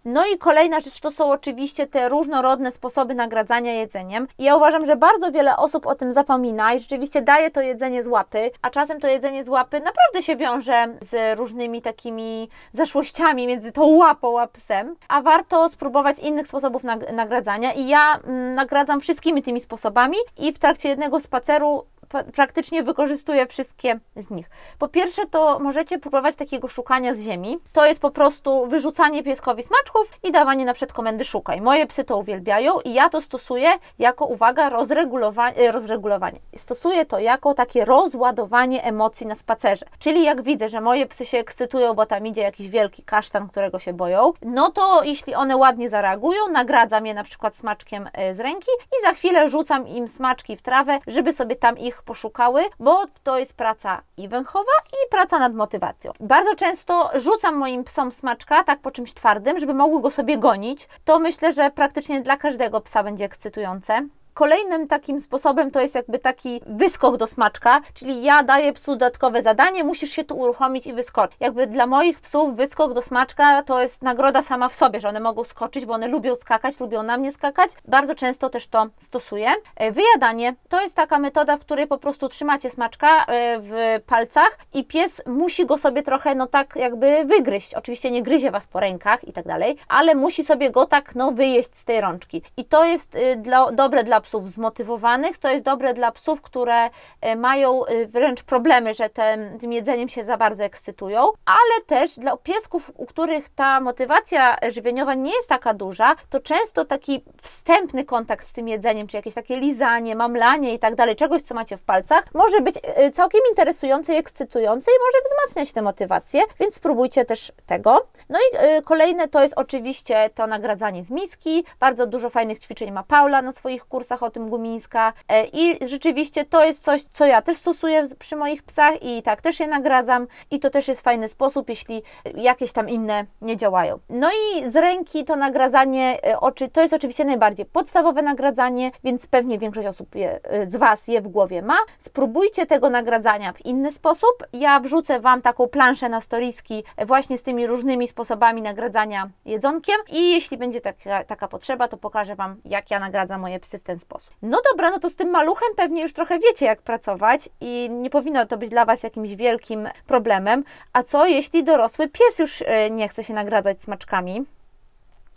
No 0.05 0.27
i 0.27 0.39
kolejna 0.39 0.81
rzecz 0.81 1.01
to 1.01 1.11
są 1.11 1.31
oczywiście 1.31 1.87
te 1.87 2.09
różnorodne 2.09 2.73
sposoby 2.73 3.15
nagradzania 3.15 3.73
jedzeniem. 3.73 4.29
I 4.39 4.45
ja 4.45 4.57
uważam, 4.57 4.87
że 4.87 4.97
bardzo 4.97 5.33
wiele 5.33 5.57
osób 5.57 5.87
o 5.87 5.95
tym 5.95 6.13
zapomina 6.13 6.73
i 6.73 6.81
rzeczywiście 6.81 7.23
daje 7.23 7.51
to 7.51 7.61
jedzenie 7.61 8.03
z 8.03 8.07
łapy, 8.07 8.51
a 8.63 8.71
czasem 8.71 9.01
to 9.01 9.09
jedzenie 9.09 9.45
z 9.45 9.49
łapy 9.49 9.81
naprawdę 9.81 10.23
się 10.23 10.37
wiąże 10.37 10.87
z 11.03 11.39
różnymi 11.39 11.83
takimi 11.83 12.49
zaszłościami 12.73 13.47
między 13.47 13.73
tą 13.73 13.87
łapą 13.87 14.41
a 14.41 14.47
psem, 14.47 14.97
a 15.09 15.23
warto 15.23 15.69
spróbować 15.69 16.19
innych 16.19 16.49
sposobów 16.49 16.83
nagradzania 17.13 17.73
i 17.73 17.89
ja 17.89 18.21
mm, 18.25 18.55
nagradzam 18.55 19.01
wszystkimi 19.01 19.43
tymi 19.43 19.61
sposobami 19.61 20.17
i 20.39 20.53
w 20.53 20.59
trakcie 20.59 20.89
jednego 20.89 21.21
spaceru 21.21 21.85
pa- 22.00 22.00
praktycznie 22.35 22.83
wykorzystuję 22.83 23.47
wszystkie 23.47 24.01
z 24.17 24.31
nich. 24.31 24.51
Po 24.79 24.89
pierwsze, 24.89 25.27
to 25.27 25.59
możecie 25.59 25.99
próbować 25.99 26.37
takiego 26.37 26.69
szukania 26.69 27.15
z 27.15 27.21
ziemi. 27.21 27.59
To 27.73 27.87
jest 27.87 28.01
po 28.01 28.11
prostu 28.11 28.67
wyrzucanie 28.67 29.23
pieskowi 29.23 29.63
smaczków 29.63 30.09
i 30.23 30.33
dawanie 30.33 30.65
na 30.65 30.75
przykład 30.75 30.93
komendy 30.93 31.25
szukaj. 31.25 31.61
Moje 31.61 31.87
psy 31.87 32.05
to 32.05 32.19
uwielbiają 32.19 32.81
i 32.81 32.95
ja 32.95 33.09
to 33.09 33.21
stosuję 33.21 33.71
jako, 33.99 34.27
uwaga, 34.27 34.69
rozregulowanie. 34.69 35.73
rozregulowanie. 35.73 36.41
Stosuję 36.57 37.07
to 37.07 37.19
jako 37.19 37.55
takie 37.55 37.85
rozładowanie 37.85 38.85
emocji 38.85 39.27
na 39.27 39.35
spacerze. 39.35 39.87
Czyli 39.99 40.25
jak 40.25 40.43
widzę, 40.43 40.69
że 40.69 40.81
moje 40.81 41.07
psy 41.07 41.25
się 41.25 41.39
ekscytują, 41.39 41.95
bo 41.95 42.07
tam 42.07 42.27
idzie 42.27 42.43
jakiś 42.43 42.69
wielki 42.69 43.03
kasztan, 43.03 43.49
którego 43.49 43.79
się 43.79 43.93
boją, 43.93 44.33
no 44.43 44.71
to 44.71 45.03
jeśli 45.03 45.35
one 45.35 45.57
ładnie 45.57 45.91
zareagują, 45.91 46.49
nagradzam 46.53 47.07
je 47.07 47.15
na 47.15 47.25
przykład 47.25 47.57
smaczkiem 47.57 48.09
e, 48.13 48.35
z 48.35 48.41
ręki 48.41 48.71
i 48.93 49.07
za 49.07 49.15
chwilę 49.15 49.49
rzucam 49.49 49.89
im 49.89 50.09
smaczki 50.09 50.57
w 50.57 50.63
trawę, 50.63 50.99
żeby 51.07 51.33
sobie 51.33 51.57
tam 51.57 51.79
ich 51.79 52.00
poszukały, 52.03 52.63
bo 52.79 53.05
to 53.23 53.39
jest 53.39 53.57
praca 53.57 54.03
i 54.17 54.29
węchowa, 54.29 54.73
i 54.93 55.11
praca 55.11 55.39
nad 55.39 55.55
motywacją. 55.55 56.13
Bardzo 56.21 56.57
często 56.57 57.11
rzucam 57.15 57.57
moim 57.57 57.85
psom 57.85 58.13
smaczka 58.13 58.65
tak 58.65 58.81
po 58.81 58.91
czymś 58.91 59.15
twardym, 59.15 59.59
żeby 59.59 59.75
mogły 59.75 60.01
go 60.01 60.11
sobie 60.11 60.39
gonić. 60.39 60.89
To 61.05 61.19
myślę, 61.19 61.53
że 61.53 61.71
praktycznie 61.71 62.21
dla 62.21 62.37
każdego 62.37 62.81
psa 62.81 63.03
będzie 63.03 63.25
ekscytujące. 63.25 64.09
Kolejnym 64.35 64.87
takim 64.87 65.21
sposobem 65.21 65.71
to 65.71 65.81
jest 65.81 65.95
jakby 65.95 66.19
taki 66.19 66.61
wyskok 66.67 67.17
do 67.17 67.27
smaczka, 67.27 67.81
czyli 67.95 68.23
ja 68.23 68.43
daję 68.43 68.73
psu 68.73 68.93
dodatkowe 68.93 69.43
zadanie, 69.43 69.85
musisz 69.85 70.11
się 70.11 70.25
tu 70.25 70.39
uruchomić 70.39 70.87
i 70.87 70.93
wyskoczyć. 70.93 71.37
Jakby 71.41 71.67
dla 71.67 71.87
moich 71.87 72.21
psów 72.21 72.57
wyskok 72.57 72.93
do 72.93 73.03
smaczka 73.03 73.63
to 73.63 73.81
jest 73.81 74.03
nagroda 74.03 74.43
sama 74.43 74.69
w 74.69 74.75
sobie, 74.75 75.01
że 75.01 75.09
one 75.09 75.21
mogą 75.21 75.45
skoczyć, 75.45 75.87
bo 75.87 75.93
one 75.93 76.09
lubią 76.09 76.37
skakać, 76.37 76.81
lubią 76.81 77.03
na 77.03 77.17
mnie 77.17 77.33
skakać. 77.33 77.71
Bardzo 77.89 78.15
często 78.15 78.51
też 78.51 78.69
to 78.69 78.87
stosuję. 79.01 79.51
E, 79.77 79.93
Wyjadanie 79.93 80.55
to 80.69 80.81
jest 80.81 80.97
taka 80.97 81.19
metoda, 81.19 81.57
w 81.57 81.61
której 81.61 81.87
po 81.87 81.99
prostu 81.99 82.29
trzymacie 82.29 82.71
smaczka 82.71 83.25
e, 83.25 83.59
w 83.61 84.03
palcach 84.07 84.59
i 84.75 84.85
pies 84.85 85.23
musi 85.27 85.67
go 85.67 85.79
sobie 85.79 86.03
trochę 86.03 86.35
no 86.35 86.47
tak 86.47 86.77
jakby 86.77 87.25
wygryźć. 87.25 87.75
Oczywiście 87.75 88.11
nie 88.11 88.23
gryzie 88.23 88.51
Was 88.51 88.67
po 88.67 88.81
rękach 88.81 89.29
i 89.29 89.33
tak 89.33 89.47
dalej, 89.47 89.77
ale 89.89 90.15
musi 90.15 90.45
sobie 90.45 90.71
go 90.71 90.87
tak 90.87 91.15
no 91.15 91.33
wyjeść 91.33 91.77
z 91.77 91.85
tej 91.85 92.01
rączki. 92.01 92.43
I 92.57 92.65
to 92.65 92.85
jest 92.85 93.17
y, 93.17 93.37
dla, 93.37 93.73
dobre 93.73 94.05
dla 94.05 94.20
psów 94.21 94.51
zmotywowanych, 94.51 95.39
to 95.39 95.51
jest 95.51 95.65
dobre 95.65 95.95
dla 95.95 96.13
psów, 96.13 96.43
które 96.43 96.87
y, 96.87 97.37
mają 97.37 97.87
y, 97.87 98.07
wręcz 98.07 98.43
problemy, 98.43 98.95
że 98.95 99.09
tem, 99.09 99.59
tym 99.59 99.73
jedzeniem 99.73 100.09
się 100.09 100.25
za 100.25 100.37
bardzo 100.37 100.65
ekscytują, 100.65 101.21
ale 101.45 101.85
też 101.87 102.19
dla 102.19 102.37
piesków, 102.37 102.93
u 102.97 103.07
których 103.07 103.49
ta 103.49 103.81
motywacja 103.81 104.57
żywieniowa 104.69 105.15
nie 105.15 105.35
jest 105.35 105.49
taka 105.49 105.75
duża, 105.75 106.17
to 106.31 106.41
często 106.41 106.85
taki 106.85 107.25
wstępny 107.43 108.05
kontakt 108.05 108.49
z 108.49 108.53
tym 108.53 108.69
jedzeniem, 108.69 109.07
czy 109.07 109.17
jakieś 109.17 109.35
takie 109.35 109.61
lizanie, 109.61 110.17
mamlanie 110.17 110.75
i 110.75 110.79
tak 110.79 110.95
dalej, 110.95 111.17
czegoś, 111.17 111.43
co 111.43 111.55
macie 111.55 111.77
w 111.77 111.83
palcach, 111.83 112.25
może 112.35 112.61
być 112.61 112.77
y, 112.77 113.11
całkiem 113.11 113.41
interesujące 113.51 114.15
i 114.15 114.17
ekscytujące 114.17 114.91
i 114.91 114.95
może 115.01 115.19
wzmacniać 115.25 115.73
tę 115.73 115.83
motywację, 115.83 116.43
więc 116.61 116.75
spróbujcie 116.75 117.25
też 117.25 117.53
tego. 117.67 118.07
No 118.29 118.39
i 118.39 118.83
kolejne 118.83 119.29
to 119.29 119.43
jest 119.43 119.55
oczywiście 119.57 120.31
to 120.35 120.47
nagradzanie 120.47 121.05
z 121.05 121.11
miski. 121.11 121.65
Bardzo 121.81 122.07
dużo 122.07 122.31
fajnych 122.31 122.59
ćwiczeń 122.59 122.91
ma 122.91 123.03
Paula 123.03 123.43
na 123.43 123.53
swoich 123.53 123.85
kursach 123.85 124.10
o 124.19 124.31
tym 124.31 124.49
gumińska 124.49 125.13
E, 125.29 125.45
i 125.53 125.89
rzeczywiście 125.89 126.45
to 126.45 126.65
jest 126.65 126.85
coś, 126.85 127.03
co 127.03 127.27
ja 127.27 127.43
też 127.43 127.57
stosuję 127.57 128.05
przy 128.19 128.37
moich 128.37 128.63
psach 128.63 129.03
i 129.03 129.23
tak 129.23 129.43
też 129.43 129.61
je 129.61 129.67
nagradzam 129.67 130.27
i 130.51 130.61
to 130.61 130.71
też 130.71 130.89
jest 130.89 131.01
fajny 131.01 131.29
sposób, 131.29 131.69
jeśli 131.69 132.03
jakieś 132.35 132.73
tam 132.73 132.89
inne 132.89 133.27
nie 133.43 133.57
działają. 133.57 133.99
No 134.09 134.31
i 134.31 134.71
z 134.71 134.77
ręki 134.77 135.25
to 135.25 135.37
nagradzanie 135.37 136.19
e, 136.27 136.41
oczy, 136.41 136.69
to 136.69 136.81
jest 136.81 136.95
oczywiście 136.95 137.25
najbardziej 137.25 137.67
podstawowe 137.67 138.23
nagradzanie, 138.23 138.91
więc 139.05 139.27
pewnie 139.27 139.59
większość 139.59 139.87
osób 139.87 140.15
je, 140.15 140.41
e, 140.43 140.67
z 140.67 140.77
Was 140.77 141.09
je 141.09 141.21
w 141.21 141.29
głowie 141.29 141.63
ma. 141.63 141.79
Spróbujcie 141.99 142.67
tego 142.67 142.91
nagradzania 142.91 143.53
w 143.53 143.67
inny 143.67 143.93
sposób. 143.93 144.47
Ja 144.53 144.81
wrzucę 144.81 145.21
Wam 145.21 145.43
taką 145.43 145.69
planszę 145.69 146.09
na 146.09 146.21
storiski 146.21 146.85
właśnie 147.07 147.39
z 147.39 147.43
tymi 147.43 147.67
różnymi 147.67 148.09
sposobami 148.09 148.63
nagradzania 148.63 149.31
jedzonkiem 149.45 149.97
i 150.09 150.31
jeśli 150.31 150.57
będzie 150.57 150.81
taka, 150.81 151.25
taka 151.25 151.49
potrzeba, 151.49 151.89
to 151.89 151.97
pokażę 151.97 152.37
Wam, 152.37 152.57
jak 152.65 152.91
ja 152.91 153.01
nagradzam 153.01 153.41
moje 153.41 153.61
psy 153.61 153.79
w 153.79 153.83
ten 153.83 154.00
sposób. 154.01 154.35
No 154.43 154.61
dobra, 154.71 154.91
no 154.91 154.99
to 154.99 155.11
z 155.11 155.17
tym 155.17 155.31
maluchem 155.31 155.69
pewnie 155.77 156.03
już 156.03 156.13
trochę 156.13 156.39
wiecie, 156.39 156.67
jak 156.67 156.83
pracować 156.83 157.49
i 157.61 157.89
nie 157.91 158.11
powinno 158.11 158.47
to 158.47 158.59
być 158.59 158.71
dla 158.71 158.85
Was 158.85 159.03
jakimś 159.03 159.35
wielkim 159.35 159.89
problemem. 160.07 160.65
A 160.93 161.03
co 161.03 161.27
jeśli 161.27 161.65
dorosły 161.65 162.09
pies 162.09 162.39
już 162.39 162.63
e, 162.67 162.91
nie 162.91 163.09
chce 163.09 163.25
się 163.25 163.35
nagradzać 163.35 163.83
smaczkami? 163.83 164.45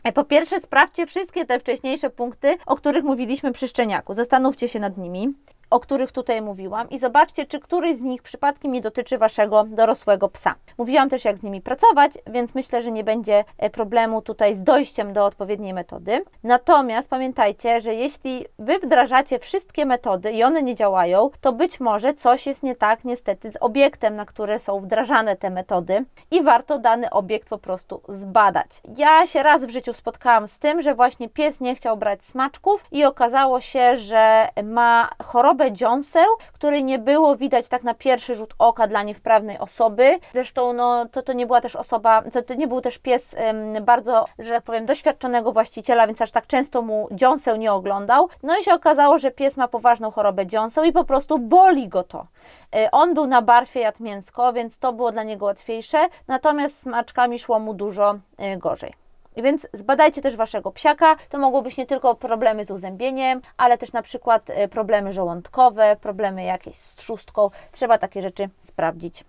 E, 0.04 0.12
Po 0.12 0.24
pierwsze, 0.24 0.60
sprawdźcie 0.60 1.08
wszystkie 1.08 1.46
te 1.46 1.60
wcześniejsze 1.60 2.10
punkty, 2.10 2.58
o 2.66 2.76
których 2.76 3.04
mówiliśmy 3.04 3.52
przy 3.52 3.68
szczeniaku. 3.68 4.14
Zastanówcie 4.14 4.68
się 4.68 4.80
nad 4.80 4.98
nimi, 4.98 5.34
o 5.74 5.80
których 5.80 6.12
tutaj 6.12 6.42
mówiłam, 6.42 6.90
i 6.90 7.00
zobaczcie, 7.00 7.46
czy 7.46 7.60
któryś 7.60 7.98
z 7.98 8.02
nich 8.02 8.22
przypadkiem 8.22 8.72
nie 8.72 8.82
dotyczy 8.82 9.18
waszego 9.18 9.64
dorosłego 9.64 10.30
psa. 10.30 10.56
Mówiłam 10.78 11.10
też, 11.10 11.26
jak 11.26 11.38
z 11.38 11.44
nimi 11.44 11.62
pracować, 11.62 12.12
więc 12.28 12.56
myślę, 12.56 12.82
że 12.82 12.92
nie 12.92 13.04
będzie 13.04 13.44
e, 13.58 13.70
problemu 13.70 14.22
tutaj 14.22 14.56
z 14.56 14.64
dojściem 14.64 15.14
do 15.14 15.26
odpowiedniej 15.26 15.74
metody. 15.74 16.24
Natomiast 16.44 17.10
pamiętajcie, 17.10 17.82
że 17.82 17.96
jeśli 17.96 18.46
wy 18.60 18.80
wdrażacie 18.80 19.40
wszystkie 19.40 19.86
metody 19.86 20.32
i 20.32 20.44
one 20.44 20.64
nie 20.64 20.76
działają, 20.76 21.30
to 21.42 21.54
być 21.54 21.80
może 21.80 22.14
coś 22.14 22.48
jest 22.48 22.64
nie 22.64 22.76
tak 22.76 23.04
niestety 23.04 23.52
z 23.52 23.58
obiektem, 23.60 24.16
na 24.16 24.26
które 24.26 24.60
są 24.60 24.80
wdrażane 24.80 25.36
te 25.36 25.50
metody 25.50 26.06
i 26.32 26.44
warto 26.44 26.80
dany 26.80 27.10
obiekt 27.10 27.50
po 27.50 27.58
prostu 27.58 28.02
zbadać. 28.08 28.82
Ja 28.98 29.28
się 29.28 29.44
raz 29.44 29.66
w 29.66 29.70
życiu 29.70 29.94
spotkałam 29.94 30.48
z 30.48 30.60
tym, 30.60 30.82
że 30.82 30.96
właśnie 30.96 31.30
pies 31.30 31.62
nie 31.62 31.76
chciał 31.76 31.98
brać 31.98 32.26
smaczków 32.26 32.86
i 32.92 33.06
okazało 33.06 33.62
się, 33.62 33.98
że 33.98 34.50
ma 34.64 35.10
chorobę 35.24 35.63
dziąseł, 35.72 36.26
której 36.54 36.84
nie 36.84 37.00
było 37.00 37.36
widać 37.36 37.68
tak 37.68 37.84
na 37.84 37.94
pierwszy 37.94 38.36
rzut 38.36 38.54
oka 38.60 38.88
dla 38.88 39.04
niewprawnej 39.04 39.60
osoby. 39.60 40.20
Zresztą 40.34 40.74
no, 40.74 41.06
to, 41.06 41.22
to 41.22 41.34
nie 41.34 41.48
była 41.48 41.62
też 41.62 41.76
osoba, 41.76 42.24
to, 42.34 42.42
to 42.42 42.54
nie 42.54 42.68
był 42.68 42.82
też 42.82 42.98
pies 42.98 43.36
bardzo, 43.82 44.26
że 44.40 44.50
tak 44.50 44.64
powiem, 44.64 44.86
doświadczonego 44.86 45.52
właściciela, 45.52 46.08
więc 46.08 46.22
aż 46.22 46.32
tak 46.32 46.48
często 46.48 46.82
mu 46.82 47.08
dziąseł 47.12 47.58
nie 47.58 47.74
oglądał. 47.74 48.30
No 48.44 48.58
i 48.58 48.64
się 48.64 48.74
okazało, 48.74 49.20
że 49.20 49.32
pies 49.32 49.58
ma 49.58 49.68
poważną 49.68 50.12
chorobę 50.12 50.46
dziąseł 50.46 50.84
i 50.84 50.92
po 50.92 51.04
prostu 51.04 51.40
boli 51.40 51.88
go 51.88 52.04
to. 52.04 52.28
E, 52.76 52.92
On 52.92 53.14
był 53.14 53.28
na 53.28 53.42
barwie, 53.42 53.82
jadł 53.82 54.04
mięsko, 54.04 54.54
więc 54.54 54.80
to 54.80 54.94
było 54.94 55.12
dla 55.12 55.24
niego 55.24 55.46
łatwiejsze, 55.46 56.08
natomiast 56.28 56.78
z 56.78 56.82
smaczkami 56.82 57.40
szło 57.40 57.60
mu 57.60 57.74
dużo 57.74 58.16
e, 58.38 58.58
gorzej. 58.58 59.03
Więc 59.38 59.68
zbadajcie 59.74 60.22
też 60.22 60.36
waszego 60.36 60.72
psiaka. 60.72 61.16
To 61.30 61.38
mogą 61.38 61.62
być 61.62 61.78
nie 61.78 61.86
tylko 61.86 62.16
problemy 62.16 62.66
z 62.66 62.72
uzębieniem, 62.72 63.42
ale 63.58 63.78
też 63.78 63.92
na 63.92 64.02
przykład 64.02 64.50
e, 64.50 64.68
problemy 64.68 65.14
żołądkowe, 65.14 65.96
problemy 66.02 66.44
jakieś 66.44 66.76
z 66.76 66.96
trzustką. 66.96 67.50
Trzeba 67.72 67.98
takie 67.98 68.22
rzeczy 68.22 68.50
sprawdzić. 68.68 69.24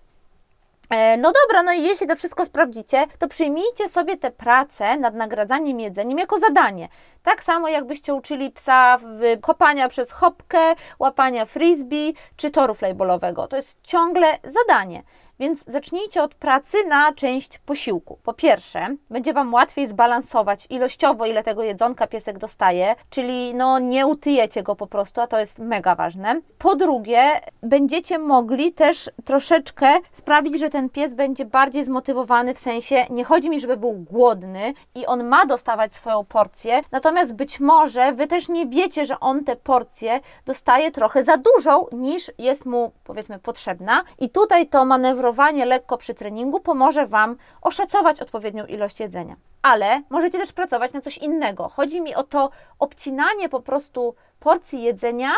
E, 0.91 1.17
No 1.17 1.33
dobra, 1.43 1.63
no 1.63 1.73
i 1.73 1.83
jeśli 1.83 2.07
to 2.07 2.17
wszystko 2.17 2.47
sprawdzicie, 2.47 3.07
to 3.19 3.29
przyjmijcie 3.29 3.89
sobie 3.89 4.17
tę 4.17 4.31
pracę 4.31 4.97
nad 4.97 5.15
nagradzaniem 5.15 5.81
jedzeniem 5.81 6.19
jako 6.19 6.39
zadanie. 6.39 6.89
Tak 7.23 7.45
samo 7.45 7.69
jakbyście 7.69 8.15
uczyli 8.15 8.51
psa 8.51 8.99
kopania 9.41 9.89
przez 9.89 10.11
chopkę, 10.13 10.75
łapania 10.99 11.45
frisbee 11.45 12.15
czy 12.37 12.51
toru 12.51 12.75
flejbolowego. 12.75 13.47
To 13.47 13.57
jest 13.57 13.77
ciągle 13.83 14.39
zadanie. 14.45 15.03
Więc 15.39 15.65
zacznijcie 15.67 16.23
od 16.23 16.35
pracy 16.35 16.77
na 16.89 17.13
część 17.13 17.59
posiłku. 17.59 18.19
Po 18.23 18.33
pierwsze, 18.33 18.97
będzie 19.11 19.33
Wam 19.33 19.55
łatwiej 19.55 19.89
zbalansować 19.89 20.67
ilościowo, 20.71 21.27
ile 21.27 21.43
tego 21.43 21.63
jedzonka 21.63 22.07
piesek 22.07 22.39
dostaje, 22.39 22.95
czyli 23.11 23.55
no 23.55 23.79
nie 23.79 24.07
utyjecie 24.07 24.63
go 24.63 24.77
po 24.77 24.87
prostu, 24.87 25.21
a 25.21 25.27
to 25.27 25.39
jest 25.39 25.59
mega 25.59 25.95
ważne. 25.95 26.41
Po 26.59 26.77
drugie, 26.77 27.41
będziecie 27.63 28.19
mogli 28.19 28.73
też 28.73 29.11
troszeczkę 29.25 29.87
sprawić, 30.13 30.59
że 30.59 30.71
ten 30.71 30.91
pies 30.91 31.15
będzie 31.15 31.45
bardziej 31.45 31.85
zmotywowany, 31.85 32.55
w 32.55 32.59
sensie 32.59 33.07
nie 33.11 33.25
chodzi 33.25 33.51
mi, 33.51 33.61
żeby 33.61 33.77
był 33.77 33.93
głodny 33.93 34.75
i 34.95 35.07
on 35.07 35.25
ma 35.25 35.47
dostawać 35.47 35.95
swoją 35.95 36.25
porcję, 36.25 36.83
natomiast 36.93 37.35
być 37.35 37.61
może 37.61 38.13
Wy 38.13 38.27
też 38.27 38.49
nie 38.49 38.67
wiecie, 38.67 39.07
że 39.07 39.21
on 39.21 39.45
tę 39.45 39.57
porcję 39.57 40.21
dostaje 40.47 40.91
trochę 40.91 41.25
za 41.25 41.37
dużą, 41.37 41.87
niż 41.93 42.33
jest 42.39 42.67
mu 42.67 42.93
powiedzmy 43.05 43.39
potrzebna 43.39 44.03
i 44.19 44.31
tutaj 44.31 44.67
to 44.67 44.85
manewrowanie 44.85 45.24
lekko 45.67 45.99
przy 45.99 46.15
treningu 46.15 46.61
pomoże 46.61 47.07
Wam 47.07 47.37
oszacować 47.63 48.21
odpowiednią 48.21 48.67
ilość 48.67 49.01
jedzenia. 49.01 49.37
Ale 49.63 50.03
możecie 50.11 50.39
też 50.39 50.53
pracować 50.53 50.93
na 50.93 51.01
coś 51.01 51.19
innego. 51.19 51.69
Chodzi 51.69 52.01
mi 52.01 52.15
o 52.15 52.23
to 52.23 52.51
obcinanie 52.79 53.49
po 53.49 53.61
prostu 53.61 54.15
porcji 54.41 54.83
jedzenia 54.83 55.31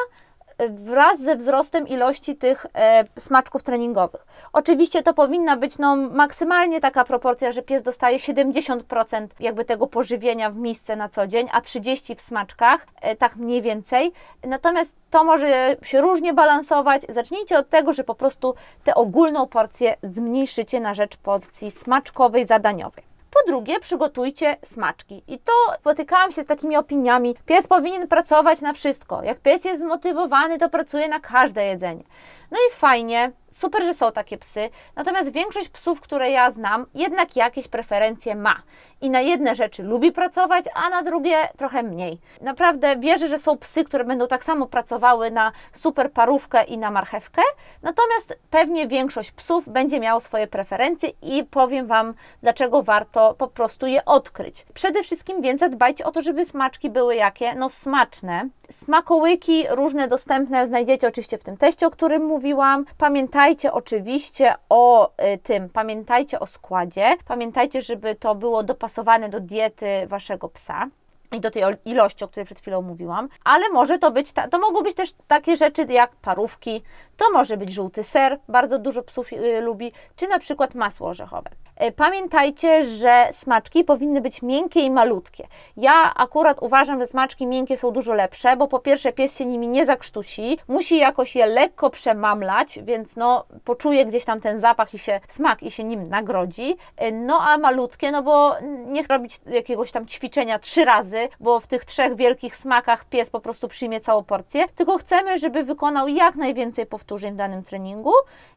wraz 0.69 1.21
ze 1.21 1.37
wzrostem 1.37 1.89
ilości 1.89 2.37
tych 2.37 2.67
e, 2.75 3.05
smaczków 3.19 3.63
treningowych. 3.63 4.27
Oczywiście 4.53 5.03
to 5.03 5.15
powinna 5.15 5.57
być 5.57 5.79
no, 5.79 5.97
maksymalnie 5.97 6.81
taka 6.81 7.05
proporcja, 7.05 7.53
że 7.53 7.63
pies 7.63 7.83
dostaje 7.83 8.19
70% 8.19 9.27
jakby 9.41 9.65
tego 9.65 9.87
pożywienia 9.87 10.51
w 10.51 10.57
misce 10.57 10.97
na 10.97 11.09
co 11.09 11.27
dzień, 11.27 11.49
a 11.53 11.61
30% 11.61 12.15
w 12.17 12.21
smaczkach, 12.21 12.87
e, 13.01 13.17
tak 13.17 13.37
mniej 13.37 13.63
więcej. 13.63 14.13
Natomiast 14.45 14.97
to 15.11 15.25
może 15.25 15.77
się 15.83 16.01
różnie 16.01 16.35
balansować. 16.35 17.03
Zacznijcie 17.09 17.59
od 17.59 17.69
tego, 17.69 17.93
że 17.93 18.05
po 18.05 18.15
prostu 18.15 18.55
tę 18.85 18.95
ogólną 18.95 19.47
porcję 19.47 19.97
zmniejszycie 20.03 20.81
na 20.81 20.95
rzecz 20.95 21.17
porcji 21.17 21.71
smaczkowej, 21.71 22.47
zadaniowej. 22.47 23.16
Po 23.37 23.51
drugie, 23.51 23.81
przygotujcie 23.81 24.57
smaczki. 24.65 25.23
I 25.29 25.39
to 25.39 25.53
spotykałam 25.81 26.33
się 26.33 26.43
z 26.43 26.47
takimi 26.47 26.77
opiniami. 26.77 27.37
Pies 27.47 27.67
powinien 27.67 28.09
pracować 28.09 28.61
na 28.61 28.73
wszystko. 28.73 29.23
Jak 29.23 29.41
pies 29.41 29.65
jest 29.65 29.83
zmotywowany, 29.83 30.59
to 30.59 30.69
pracuje 30.71 31.09
na 31.09 31.21
każde 31.21 31.65
jedzenie. 31.65 32.05
No 32.51 32.59
i 32.59 32.75
fajnie, 32.75 33.33
super, 33.51 33.85
że 33.85 33.95
są 33.95 34.13
takie 34.13 34.39
psy. 34.39 34.71
Natomiast 34.97 35.33
większość 35.33 35.69
psów, 35.69 36.01
które 36.01 36.31
ja 36.31 36.51
znam, 36.51 36.87
jednak 36.95 37.37
jakieś 37.37 37.69
preferencje 37.69 38.35
ma. 38.35 38.57
I 39.01 39.11
na 39.11 39.21
jedne 39.21 39.55
rzeczy 39.55 39.83
lubi 39.83 40.13
pracować, 40.13 40.65
a 40.75 40.91
na 40.91 41.03
drugie 41.03 41.49
trochę 41.57 41.83
mniej. 41.83 42.19
Naprawdę 42.41 42.97
wierzę, 42.97 43.29
że 43.29 43.39
są 43.39 43.59
psy, 43.59 43.85
które 43.85 44.05
będą 44.05 44.29
tak 44.29 44.45
samo 44.45 44.67
pracowały 44.67 45.31
na 45.31 45.53
super 45.73 46.13
parówkę 46.13 46.65
i 46.65 46.79
na 46.79 46.91
marchewkę. 46.91 47.43
Natomiast 47.83 48.39
pewnie 48.51 48.89
większość 48.89 49.33
psów 49.33 49.69
będzie 49.69 50.01
miało 50.01 50.21
swoje 50.21 50.47
preferencje 50.47 51.11
i 51.23 51.45
powiem 51.45 51.87
Wam, 51.87 52.15
dlaczego 52.43 52.83
warto 52.83 53.35
po 53.35 53.49
prostu 53.49 53.87
je 53.87 54.05
odkryć. 54.05 54.67
Przede 54.75 55.03
wszystkim 55.03 55.43
więc 55.43 55.61
zadbajcie 55.61 56.05
o 56.05 56.13
to, 56.13 56.23
żeby 56.23 56.45
smaczki 56.45 56.91
były 56.91 57.17
jakie? 57.17 57.55
No 57.55 57.69
smaczne. 57.69 58.49
Smakołyki 58.71 59.65
różne 59.71 60.09
dostępne 60.09 60.67
znajdziecie 60.67 61.09
oczywiście 61.09 61.39
w 61.39 61.45
tym 61.45 61.57
teście, 61.57 61.87
o 61.87 61.91
którym 61.91 62.25
mówiłam. 62.25 62.85
Pamiętajcie 62.99 63.36
oczywiście 63.73 64.55
o 64.69 65.11
y, 65.35 65.39
tym, 65.39 65.69
pamiętajcie 65.69 66.41
o 66.41 66.47
składzie. 66.47 67.17
Pamiętajcie, 67.25 67.83
żeby 67.83 68.15
to 68.15 68.35
było 68.35 68.63
dopasowane 68.63 69.29
do 69.29 69.41
diety 69.41 69.87
Waszego 70.07 70.49
psa 70.49 70.89
i 71.33 71.41
do 71.41 71.51
tej 71.51 71.63
ilości, 71.85 72.25
o 72.25 72.29
której 72.29 72.47
przed 72.47 72.61
chwilą 72.61 72.83
mówiłam, 72.83 73.29
ale 73.45 73.69
może 73.69 73.99
to 73.99 74.11
być, 74.11 74.33
to 74.51 74.59
mogą 74.59 74.83
być 74.83 74.95
też 74.95 75.15
takie 75.27 75.57
rzeczy 75.57 75.87
jak 75.89 76.17
parówki, 76.17 76.83
to 77.17 77.25
może 77.33 77.57
być 77.57 77.73
żółty 77.73 78.03
ser, 78.03 78.39
bardzo 78.49 78.79
dużo 78.79 79.03
psów 79.03 79.33
y, 79.33 79.61
lubi, 79.61 79.93
czy 80.17 80.29
na 80.29 80.39
przykład 80.39 80.75
masło 80.75 81.09
orzechowe. 81.09 81.51
Y, 81.83 81.93
pamiętajcie, 81.93 82.83
że 82.83 83.29
smaczki 83.33 83.85
powinny 83.85 84.21
być 84.21 84.43
miękkie 84.43 84.81
i 84.81 84.91
malutkie. 84.91 85.47
Ja 85.77 86.15
akurat 86.15 86.59
uważam, 86.61 87.01
że 87.01 87.07
smaczki 87.07 87.47
miękkie 87.47 87.77
są 87.77 87.91
dużo 87.91 88.15
lepsze, 88.15 88.57
bo 88.57 88.69
po 88.69 88.79
pierwsze 88.79 89.13
pies 89.13 89.39
się 89.39 89.47
nimi 89.47 89.69
nie 89.69 89.87
zakrztusi, 89.87 90.59
musi 90.69 90.99
jakoś 90.99 91.37
je 91.37 91.47
lekko 91.47 91.91
przemamlać, 91.91 92.79
więc 92.83 93.17
no 93.17 93.45
poczuje 93.65 94.07
gdzieś 94.07 94.25
tam 94.25 94.41
ten 94.41 94.61
zapach 94.61 94.95
i 94.95 94.99
się 94.99 95.21
smak 95.29 95.63
i 95.63 95.71
się 95.71 95.85
nim 95.85 96.09
nagrodzi. 96.09 96.77
Y, 97.03 97.13
no 97.13 97.41
a 97.41 97.59
malutkie, 97.59 98.11
no 98.11 98.23
bo 98.23 98.55
nie 98.87 99.03
robić 99.03 99.41
jakiegoś 99.47 99.93
tam 99.93 100.07
ćwiczenia 100.07 100.59
trzy 100.59 100.85
razy, 100.85 101.16
bo 101.41 101.61
w 101.61 101.67
tych 101.67 101.85
trzech 101.85 102.17
wielkich 102.17 102.57
smakach 102.57 103.05
pies 103.05 103.31
po 103.31 103.41
prostu 103.41 103.69
przyjmie 103.69 104.01
całą 104.01 104.25
porcję, 104.25 104.69
tylko 104.77 104.99
chcemy, 104.99 105.39
żeby 105.39 105.63
wykonał 105.63 106.09
jak 106.09 106.37
najwięcej 106.37 106.87
powtórzeń 106.87 107.35
w 107.35 107.37
danym 107.37 107.63
treningu 107.63 108.13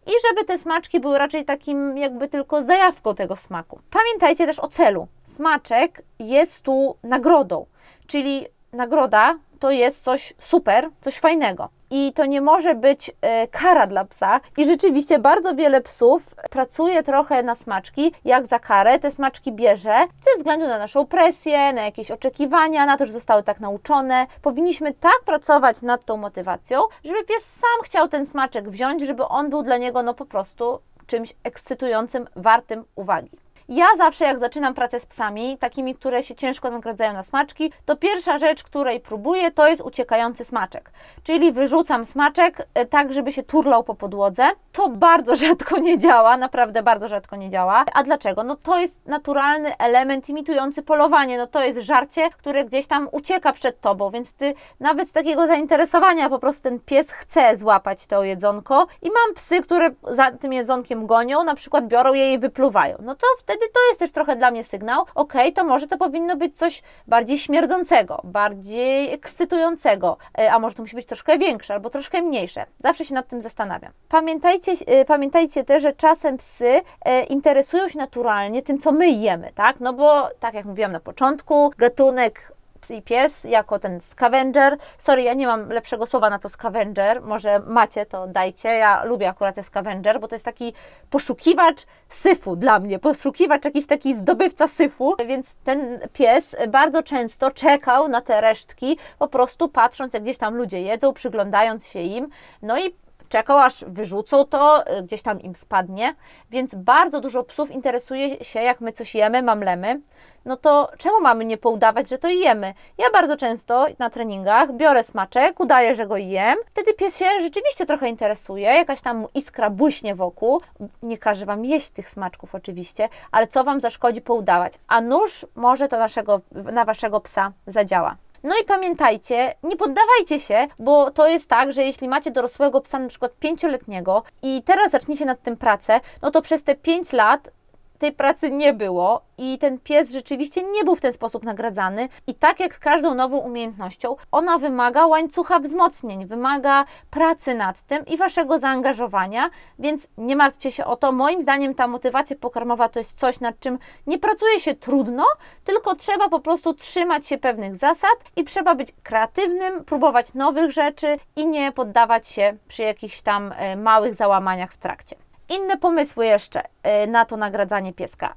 i 0.07 0.11
żeby 0.27 0.45
te 0.45 0.57
smaczki 0.57 0.99
były 0.99 1.17
raczej 1.17 1.45
takim 1.45 1.97
jakby 1.97 2.27
tylko 2.27 2.63
zajawką 2.63 3.15
tego 3.15 3.35
smaku. 3.35 3.79
Pamiętajcie 3.91 4.45
też 4.45 4.59
o 4.59 4.67
celu. 4.67 5.07
Smaczek 5.23 6.01
jest 6.19 6.61
tu 6.61 6.95
nagrodą, 7.03 7.65
czyli 8.07 8.45
nagroda 8.73 9.39
to 9.59 9.71
jest 9.71 10.03
coś 10.03 10.33
super, 10.39 10.89
coś 11.01 11.19
fajnego. 11.19 11.69
I 11.91 12.13
to 12.13 12.25
nie 12.25 12.41
może 12.41 12.75
być 12.75 13.11
e, 13.21 13.47
kara 13.47 13.87
dla 13.87 14.05
psa. 14.05 14.39
I 14.57 14.65
rzeczywiście 14.65 15.19
bardzo 15.19 15.55
wiele 15.55 15.81
psów 15.81 16.35
pracuje 16.49 17.03
trochę 17.03 17.43
na 17.43 17.55
smaczki, 17.55 18.11
jak 18.25 18.47
za 18.47 18.59
karę 18.59 18.99
te 18.99 19.11
smaczki 19.11 19.51
bierze, 19.51 19.95
ze 20.21 20.37
względu 20.37 20.67
na 20.67 20.77
naszą 20.77 21.05
presję, 21.05 21.73
na 21.73 21.81
jakieś 21.81 22.11
oczekiwania, 22.11 22.85
na 22.85 22.97
to, 22.97 23.05
że 23.05 23.11
zostały 23.11 23.43
tak 23.43 23.59
nauczone. 23.59 24.27
Powinniśmy 24.41 24.93
tak 24.93 25.19
pracować 25.25 25.81
nad 25.81 26.05
tą 26.05 26.17
motywacją, 26.17 26.81
żeby 27.05 27.23
pies 27.23 27.43
sam 27.43 27.83
chciał 27.83 28.07
ten 28.07 28.25
smaczek 28.25 28.69
wziąć, 28.69 29.01
żeby 29.01 29.25
on 29.25 29.49
był 29.49 29.63
dla 29.63 29.77
niego 29.77 30.03
no 30.03 30.13
po 30.13 30.25
prostu 30.25 30.79
czymś 31.07 31.33
ekscytującym, 31.43 32.27
wartym 32.35 32.85
uwagi. 32.95 33.31
Ja 33.71 33.85
zawsze, 33.97 34.25
jak 34.25 34.39
zaczynam 34.39 34.73
pracę 34.73 34.99
z 34.99 35.05
psami, 35.05 35.57
takimi, 35.57 35.95
które 35.95 36.23
się 36.23 36.35
ciężko 36.35 36.71
nagradzają 36.71 37.13
na 37.13 37.23
smaczki, 37.23 37.71
to 37.85 37.95
pierwsza 37.95 38.37
rzecz, 38.37 38.63
której 38.63 38.99
próbuję, 38.99 39.51
to 39.51 39.67
jest 39.67 39.81
uciekający 39.81 40.45
smaczek. 40.45 40.91
Czyli 41.23 41.51
wyrzucam 41.51 42.05
smaczek 42.05 42.67
e, 42.73 42.85
tak, 42.85 43.13
żeby 43.13 43.31
się 43.31 43.43
turlał 43.43 43.83
po 43.83 43.95
podłodze. 43.95 44.43
To 44.71 44.89
bardzo 44.89 45.35
rzadko 45.45 45.79
nie 45.79 45.97
działa, 45.99 46.37
naprawdę 46.37 46.83
bardzo 46.83 47.07
rzadko 47.07 47.35
nie 47.35 47.49
działa. 47.49 47.85
A 47.93 48.03
dlaczego? 48.03 48.43
No 48.43 48.55
to 48.55 48.79
jest 48.79 49.07
naturalny 49.07 49.77
element 49.77 50.29
imitujący 50.29 50.83
polowanie. 50.83 51.37
No 51.37 51.47
to 51.47 51.63
jest 51.63 51.79
żarcie, 51.79 52.29
które 52.29 52.65
gdzieś 52.65 52.87
tam 52.87 53.09
ucieka 53.11 53.53
przed 53.53 53.81
tobą, 53.81 54.11
więc 54.11 54.33
ty 54.33 54.53
nawet 54.79 55.09
z 55.09 55.11
takiego 55.11 55.47
zainteresowania 55.47 56.29
po 56.29 56.39
prostu 56.39 56.63
ten 56.63 56.79
pies 56.79 57.11
chce 57.11 57.57
złapać 57.57 58.07
to 58.07 58.23
jedzonko. 58.23 58.87
I 59.01 59.07
mam 59.07 59.35
psy, 59.35 59.61
które 59.61 59.89
za 60.07 60.31
tym 60.31 60.53
jedzonkiem 60.53 61.07
gonią, 61.07 61.43
na 61.43 61.55
przykład 61.55 61.87
biorą 61.87 62.13
je 62.13 62.33
i 62.33 62.39
wypluwają. 62.39 62.97
No 63.01 63.15
to 63.15 63.27
wtedy 63.39 63.58
wtedy 63.59 63.73
to 63.73 63.79
jest 63.89 63.99
też 63.99 64.11
trochę 64.11 64.35
dla 64.35 64.51
mnie 64.51 64.63
sygnał, 64.63 65.05
ok, 65.15 65.33
to 65.55 65.63
może 65.63 65.87
to 65.87 65.97
powinno 65.97 66.37
być 66.37 66.57
coś 66.57 66.81
bardziej 67.07 67.39
śmierdzącego, 67.39 68.21
bardziej 68.23 69.13
ekscytującego, 69.13 70.17
e, 70.39 70.53
a 70.53 70.59
może 70.59 70.75
to 70.75 70.83
musi 70.83 70.95
być 70.95 71.05
troszkę 71.05 71.37
większe 71.37 71.73
albo 71.73 71.89
troszkę 71.89 72.21
mniejsze. 72.21 72.65
Zawsze 72.83 73.05
się 73.05 73.13
nad 73.13 73.27
tym 73.27 73.41
zastanawiam. 73.41 73.91
Pamiętajcie, 74.09 74.71
e, 74.87 75.05
pamiętajcie 75.05 75.63
też, 75.63 75.83
że 75.83 75.93
czasem 75.93 76.37
psy 76.37 76.81
e, 77.05 77.23
interesują 77.23 77.87
się 77.89 77.97
naturalnie 77.97 78.61
tym, 78.61 78.79
co 78.79 78.91
my 78.91 79.09
jemy, 79.09 79.51
tak? 79.55 79.79
No 79.79 79.93
bo 79.93 80.29
tak 80.39 80.53
jak 80.53 80.65
mówiłam 80.65 80.91
na 80.91 80.99
początku, 80.99 81.71
gatunek 81.77 82.51
i 82.89 83.01
pies 83.01 83.43
jako 83.43 83.79
ten 83.79 84.01
scavenger. 84.01 84.77
Sorry, 84.97 85.21
ja 85.21 85.33
nie 85.33 85.47
mam 85.47 85.69
lepszego 85.69 86.05
słowa 86.05 86.29
na 86.29 86.39
to 86.39 86.49
scavenger. 86.49 87.21
Może 87.21 87.59
macie, 87.59 88.05
to 88.05 88.27
dajcie. 88.27 88.69
Ja 88.69 89.03
lubię 89.03 89.29
akurat 89.29 89.55
ten 89.55 89.63
scavenger, 89.63 90.19
bo 90.19 90.27
to 90.27 90.35
jest 90.35 90.45
taki 90.45 90.73
poszukiwacz 91.09 91.85
syfu 92.09 92.55
dla 92.55 92.79
mnie. 92.79 92.99
Poszukiwacz, 92.99 93.65
jakiś 93.65 93.87
taki 93.87 94.15
zdobywca 94.15 94.67
syfu. 94.67 95.15
Więc 95.27 95.55
ten 95.63 95.99
pies 96.13 96.55
bardzo 96.69 97.03
często 97.03 97.51
czekał 97.51 98.07
na 98.07 98.21
te 98.21 98.41
resztki, 98.41 98.97
po 99.19 99.27
prostu 99.27 99.69
patrząc, 99.69 100.13
jak 100.13 100.23
gdzieś 100.23 100.37
tam 100.37 100.55
ludzie 100.55 100.81
jedzą, 100.81 101.13
przyglądając 101.13 101.87
się 101.87 102.01
im. 102.01 102.29
No 102.61 102.79
i 102.79 102.95
czekał, 103.29 103.57
aż 103.57 103.85
wyrzucą 103.87 104.45
to, 104.45 104.83
gdzieś 105.03 105.21
tam 105.21 105.41
im 105.41 105.55
spadnie. 105.55 106.15
Więc 106.49 106.75
bardzo 106.75 107.21
dużo 107.21 107.43
psów 107.43 107.71
interesuje 107.71 108.43
się, 108.43 108.61
jak 108.61 108.81
my 108.81 108.91
coś 108.91 109.15
jemy, 109.15 109.43
mamlemy 109.43 110.01
no 110.45 110.57
to 110.57 110.91
czemu 110.97 111.21
mamy 111.21 111.45
nie 111.45 111.57
poudawać, 111.57 112.09
że 112.09 112.17
to 112.17 112.29
jemy? 112.29 112.73
Ja 112.97 113.05
bardzo 113.13 113.37
często 113.37 113.85
na 113.99 114.09
treningach 114.09 114.73
biorę 114.73 115.03
smaczek, 115.03 115.59
udaję, 115.59 115.95
że 115.95 116.07
go 116.07 116.17
jem, 116.17 116.57
wtedy 116.65 116.93
pies 116.93 117.17
się 117.17 117.25
rzeczywiście 117.41 117.85
trochę 117.85 118.09
interesuje, 118.09 118.65
jakaś 118.65 119.01
tam 119.01 119.25
iskra 119.33 119.69
buśnie 119.69 120.15
wokół. 120.15 120.61
Nie 121.03 121.17
każe 121.17 121.45
Wam 121.45 121.65
jeść 121.65 121.89
tych 121.89 122.09
smaczków 122.09 122.55
oczywiście, 122.55 123.09
ale 123.31 123.47
co 123.47 123.63
Wam 123.63 123.81
zaszkodzi 123.81 124.21
poudawać? 124.21 124.73
A 124.87 125.01
nóż 125.01 125.45
może 125.55 125.87
to 125.87 125.97
naszego, 125.97 126.41
na 126.51 126.85
Waszego 126.85 127.19
psa 127.21 127.51
zadziała. 127.67 128.15
No 128.43 128.55
i 128.61 128.65
pamiętajcie, 128.65 129.55
nie 129.63 129.75
poddawajcie 129.75 130.39
się, 130.39 130.67
bo 130.79 131.11
to 131.11 131.27
jest 131.27 131.49
tak, 131.49 131.73
że 131.73 131.83
jeśli 131.83 132.07
macie 132.07 132.31
dorosłego 132.31 132.81
psa, 132.81 132.99
na 132.99 133.09
przykład 133.09 133.31
pięcioletniego 133.39 134.23
i 134.43 134.63
teraz 134.63 134.91
zaczniecie 134.91 135.25
nad 135.25 135.41
tym 135.41 135.57
pracę, 135.57 135.99
no 136.21 136.31
to 136.31 136.41
przez 136.41 136.63
te 136.63 136.75
pięć 136.75 137.13
lat 137.13 137.51
tej 137.99 138.11
pracy 138.11 138.51
nie 138.51 138.73
było 138.73 139.21
i 139.37 139.57
ten 139.57 139.79
pies 139.79 140.11
rzeczywiście 140.11 140.63
nie 140.63 140.83
był 140.83 140.95
w 140.95 141.01
ten 141.01 141.13
sposób 141.13 141.43
nagradzany. 141.43 142.09
I 142.27 142.35
tak 142.35 142.59
jak 142.59 142.75
z 142.75 142.79
każdą 142.79 143.15
nową 143.15 143.37
umiejętnością, 143.37 144.15
ona 144.31 144.57
wymaga 144.57 145.07
łańcucha 145.07 145.59
wzmocnień, 145.59 146.25
wymaga 146.25 146.85
pracy 147.09 147.55
nad 147.55 147.81
tym 147.81 148.05
i 148.05 148.17
waszego 148.17 148.59
zaangażowania, 148.59 149.49
więc 149.79 150.07
nie 150.17 150.35
martwcie 150.35 150.71
się 150.71 150.85
o 150.85 150.95
to. 150.95 151.11
Moim 151.11 151.41
zdaniem 151.41 151.75
ta 151.75 151.87
motywacja 151.87 152.35
pokarmowa 152.35 152.89
to 152.89 152.99
jest 152.99 153.19
coś, 153.19 153.39
nad 153.39 153.59
czym 153.59 153.79
nie 154.07 154.19
pracuje 154.19 154.59
się 154.59 154.75
trudno, 154.75 155.25
tylko 155.63 155.95
trzeba 155.95 156.29
po 156.29 156.39
prostu 156.39 156.73
trzymać 156.73 157.27
się 157.27 157.37
pewnych 157.37 157.75
zasad 157.75 158.17
i 158.35 158.43
trzeba 158.43 158.75
być 158.75 158.93
kreatywnym, 159.03 159.85
próbować 159.85 160.33
nowych 160.33 160.71
rzeczy 160.71 161.17
i 161.35 161.47
nie 161.47 161.71
poddawać 161.71 162.27
się 162.27 162.57
przy 162.67 162.83
jakichś 162.83 163.21
tam 163.21 163.53
e, 163.57 163.75
małych 163.75 164.15
załamaniach 164.15 164.71
w 164.71 164.77
trakcie. 164.77 165.28
Inne 165.49 165.77
pomysły 165.77 166.25
jeszcze 166.25 166.61
y, 167.03 167.07
na 167.07 167.25
to 167.25 167.37
nagradzanie 167.37 167.93
pieska. 167.93 168.33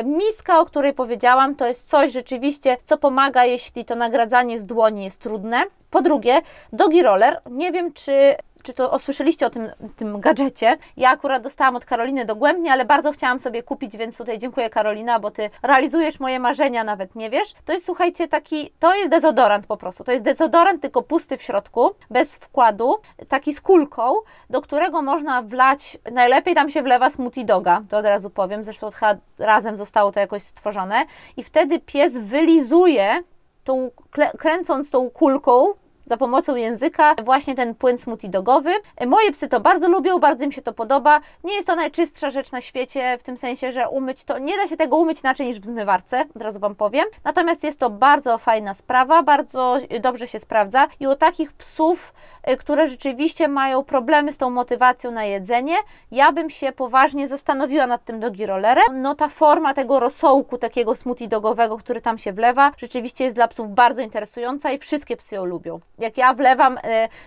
Y, 0.00 0.04
miska, 0.04 0.60
o 0.60 0.66
której 0.66 0.92
powiedziałam, 0.92 1.56
to 1.56 1.66
jest 1.66 1.88
coś 1.88 2.12
rzeczywiście, 2.12 2.76
co 2.84 2.98
pomaga, 2.98 3.44
jeśli 3.44 3.84
to 3.84 3.94
nagradzanie 3.94 4.60
z 4.60 4.64
dłoni 4.64 5.04
jest 5.04 5.20
trudne. 5.20 5.62
Po 5.94 6.02
drugie, 6.02 6.42
dogi 6.72 7.02
roller. 7.02 7.40
Nie 7.50 7.72
wiem, 7.72 7.92
czy 7.92 8.36
czy 8.62 8.72
to 8.72 8.90
osłyszeliście 8.90 9.46
o 9.46 9.50
tym, 9.50 9.70
tym 9.96 10.20
gadżecie. 10.20 10.76
Ja 10.96 11.10
akurat 11.10 11.42
dostałam 11.42 11.76
od 11.76 11.84
Karoliny 11.84 12.24
dogłębnie, 12.24 12.72
ale 12.72 12.84
bardzo 12.84 13.12
chciałam 13.12 13.40
sobie 13.40 13.62
kupić, 13.62 13.96
więc 13.96 14.18
tutaj 14.18 14.38
dziękuję 14.38 14.70
Karolina, 14.70 15.20
bo 15.20 15.30
Ty 15.30 15.50
realizujesz 15.62 16.20
moje 16.20 16.40
marzenia, 16.40 16.84
nawet 16.84 17.14
nie 17.14 17.30
wiesz. 17.30 17.54
To 17.64 17.72
jest, 17.72 17.84
słuchajcie, 17.84 18.28
taki, 18.28 18.70
to 18.78 18.94
jest 18.94 19.10
dezodorant 19.10 19.66
po 19.66 19.76
prostu. 19.76 20.04
To 20.04 20.12
jest 20.12 20.24
dezodorant, 20.24 20.82
tylko 20.82 21.02
pusty 21.02 21.36
w 21.36 21.42
środku, 21.42 21.90
bez 22.10 22.36
wkładu, 22.36 22.96
taki 23.28 23.54
z 23.54 23.60
kulką, 23.60 24.14
do 24.50 24.60
którego 24.60 25.02
można 25.02 25.42
wlać, 25.42 25.98
najlepiej 26.12 26.54
tam 26.54 26.70
się 26.70 26.82
wlewa 26.82 27.10
smoothie 27.10 27.44
doga, 27.44 27.82
to 27.88 27.98
od 27.98 28.04
razu 28.04 28.30
powiem, 28.30 28.64
zresztą 28.64 28.90
razem 29.38 29.76
zostało 29.76 30.12
to 30.12 30.20
jakoś 30.20 30.42
stworzone 30.42 31.04
i 31.36 31.42
wtedy 31.42 31.80
pies 31.80 32.18
wylizuje 32.18 33.22
tą, 33.64 33.90
kręcąc 34.38 34.90
tą 34.90 35.10
kulką 35.10 35.74
za 36.06 36.16
pomocą 36.16 36.56
języka 36.56 37.14
właśnie 37.24 37.54
ten 37.54 37.74
płyn 37.74 37.98
smoothie 37.98 38.28
dogowy. 38.28 38.70
Moje 39.06 39.32
psy 39.32 39.48
to 39.48 39.60
bardzo 39.60 39.88
lubią, 39.88 40.18
bardzo 40.18 40.44
im 40.44 40.52
się 40.52 40.62
to 40.62 40.72
podoba. 40.72 41.20
Nie 41.44 41.54
jest 41.54 41.66
to 41.66 41.76
najczystsza 41.76 42.30
rzecz 42.30 42.52
na 42.52 42.60
świecie, 42.60 43.18
w 43.18 43.22
tym 43.22 43.36
sensie, 43.36 43.72
że 43.72 43.88
umyć 43.88 44.24
to, 44.24 44.38
nie 44.38 44.56
da 44.56 44.66
się 44.66 44.76
tego 44.76 44.96
umyć 44.96 45.20
inaczej 45.20 45.46
niż 45.46 45.60
w 45.60 45.64
zmywarce, 45.64 46.24
od 46.36 46.42
razu 46.42 46.60
Wam 46.60 46.74
powiem. 46.74 47.04
Natomiast 47.24 47.64
jest 47.64 47.80
to 47.80 47.90
bardzo 47.90 48.38
fajna 48.38 48.74
sprawa, 48.74 49.22
bardzo 49.22 49.76
dobrze 50.00 50.26
się 50.26 50.40
sprawdza 50.40 50.86
i 51.00 51.06
u 51.06 51.16
takich 51.16 51.52
psów, 51.52 52.14
y, 52.50 52.56
które 52.56 52.88
rzeczywiście 52.88 53.48
mają 53.48 53.84
problemy 53.84 54.32
z 54.32 54.38
tą 54.38 54.50
motywacją 54.50 55.10
na 55.10 55.24
jedzenie, 55.24 55.76
ja 56.10 56.32
bym 56.32 56.50
się 56.50 56.72
poważnie 56.72 57.28
zastanowiła 57.28 57.86
nad 57.86 58.04
tym 58.04 58.20
dogi 58.20 58.46
rollerem. 58.46 59.02
No 59.02 59.14
ta 59.14 59.28
forma 59.28 59.74
tego 59.74 60.00
rosołku, 60.00 60.58
takiego 60.58 60.94
smoothie 60.94 61.28
dogowego, 61.28 61.76
który 61.76 62.00
tam 62.00 62.18
się 62.18 62.32
wlewa, 62.32 62.72
rzeczywiście 62.76 63.24
jest 63.24 63.36
dla 63.36 63.48
psów 63.48 63.74
bardzo 63.74 64.02
interesująca 64.02 64.72
i 64.72 64.78
wszystkie 64.78 65.16
psy 65.16 65.34
ją 65.34 65.44
lubią. 65.44 65.80
Jak 65.98 66.18
ja 66.18 66.34
wlewam 66.34 66.78
y, 66.78 66.80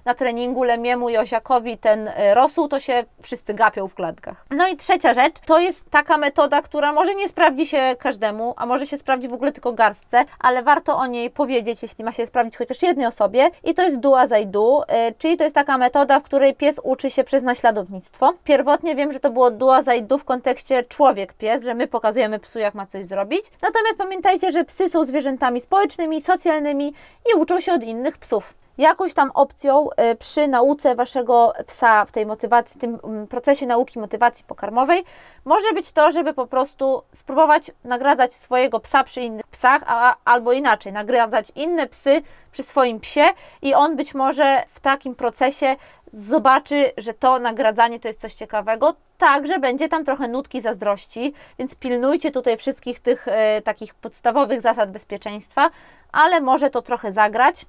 na 0.06 0.13
treningu 0.13 0.63
Lemiemu 0.63 1.10
i 1.10 1.17
Osiakowi 1.17 1.77
ten 1.77 2.08
y, 2.08 2.13
rosół, 2.34 2.67
to 2.67 2.80
się 2.80 3.03
wszyscy 3.21 3.53
gapią 3.53 3.88
w 3.88 3.95
klatkach. 3.95 4.45
No 4.51 4.67
i 4.67 4.77
trzecia 4.77 5.13
rzecz, 5.13 5.34
to 5.45 5.60
jest 5.60 5.89
taka 5.89 6.17
metoda, 6.17 6.62
która 6.62 6.93
może 6.93 7.15
nie 7.15 7.30
sprawdzi 7.30 7.65
się 7.65 7.95
każdemu, 7.99 8.53
a 8.58 8.65
może 8.65 8.88
się 8.88 8.97
sprawdzi 8.97 9.27
w 9.27 9.34
ogóle 9.34 9.51
tylko 9.51 9.73
garstce, 9.73 10.25
ale 10.39 10.63
warto 10.63 10.97
o 10.97 11.06
niej 11.06 11.30
powiedzieć, 11.30 11.82
jeśli 11.82 12.03
ma 12.03 12.12
się 12.12 12.25
sprawdzić 12.25 12.58
chociaż 12.58 12.82
jednej 12.82 13.06
osobie 13.06 13.49
i 13.63 13.73
to 13.73 13.84
jest 13.84 13.99
dua 13.99 14.27
zajdu, 14.27 14.82
y, 14.82 15.13
czyli 15.17 15.38
to 15.38 15.43
jest 15.43 15.56
taka 15.56 15.77
metoda, 15.77 16.19
w 16.19 16.23
której 16.23 16.56
pies 16.56 16.80
uczy 16.84 17.10
się 17.10 17.23
przez 17.23 17.43
naśladownictwo. 17.43 18.34
Pierwotnie 18.43 18.95
wiem, 18.95 19.13
że 19.13 19.19
to 19.19 19.30
było 19.30 19.51
dua 19.51 19.82
zajdu 19.82 20.17
w 20.17 20.25
kontekście 20.25 20.84
człowiek-pies, 20.84 21.63
że 21.63 21.73
my 21.73 21.88
pokazujemy 21.88 22.39
psu, 22.39 22.60
jak 22.60 22.75
ma 22.75 22.86
coś 22.86 23.06
zrobić. 23.06 23.45
Natomiast 23.62 23.97
pamiętajcie, 23.97 24.51
że 24.51 24.63
psy 24.63 24.89
są 24.89 25.06
zwierzętami 25.06 25.62
społecznymi, 25.62 26.21
socjalnymi 26.21 26.93
i 27.34 27.39
uczą 27.39 27.60
się 27.60 27.73
od 27.73 27.84
innych 27.84 28.17
psów 28.17 28.58
jakąś 28.77 29.13
tam 29.13 29.31
opcją 29.33 29.89
y, 30.11 30.15
przy 30.15 30.47
nauce 30.47 30.95
waszego 30.95 31.53
psa 31.67 32.05
w 32.05 32.11
tej 32.11 32.25
motywacji, 32.25 32.77
w 32.77 32.81
tym 32.81 32.99
mm, 33.03 33.27
procesie 33.27 33.65
nauki 33.65 33.99
motywacji 33.99 34.45
pokarmowej 34.45 35.03
może 35.45 35.73
być 35.73 35.91
to, 35.91 36.11
żeby 36.11 36.33
po 36.33 36.47
prostu 36.47 37.03
spróbować 37.13 37.71
nagradzać 37.83 38.35
swojego 38.35 38.79
psa 38.79 39.03
przy 39.03 39.21
innych 39.21 39.47
psach, 39.47 39.83
a, 39.85 40.15
albo 40.25 40.53
inaczej, 40.53 40.93
nagradzać 40.93 41.51
inne 41.55 41.87
psy 41.87 42.21
przy 42.51 42.63
swoim 42.63 42.99
psie 42.99 43.25
i 43.61 43.73
on 43.73 43.95
być 43.95 44.13
może 44.13 44.63
w 44.73 44.79
takim 44.79 45.15
procesie 45.15 45.75
zobaczy, 46.17 46.91
że 46.97 47.13
to 47.13 47.39
nagradzanie 47.39 47.99
to 47.99 48.08
jest 48.08 48.21
coś 48.21 48.34
ciekawego, 48.34 48.95
także 49.17 49.60
będzie 49.60 49.89
tam 49.89 50.06
trochę 50.06 50.27
nutki 50.27 50.62
zazdrości, 50.62 51.34
więc 51.60 51.75
pilnujcie 51.75 52.32
tutaj 52.32 52.58
wszystkich 52.58 52.99
tych 52.99 53.27
e, 53.27 53.62
takich 53.62 53.95
podstawowych 53.95 54.62
zasad 54.62 54.91
bezpieczeństwa, 54.91 55.69
ale 56.12 56.41
może 56.41 56.69
to 56.69 56.82
trochę 56.82 57.12
zagrać. 57.12 57.65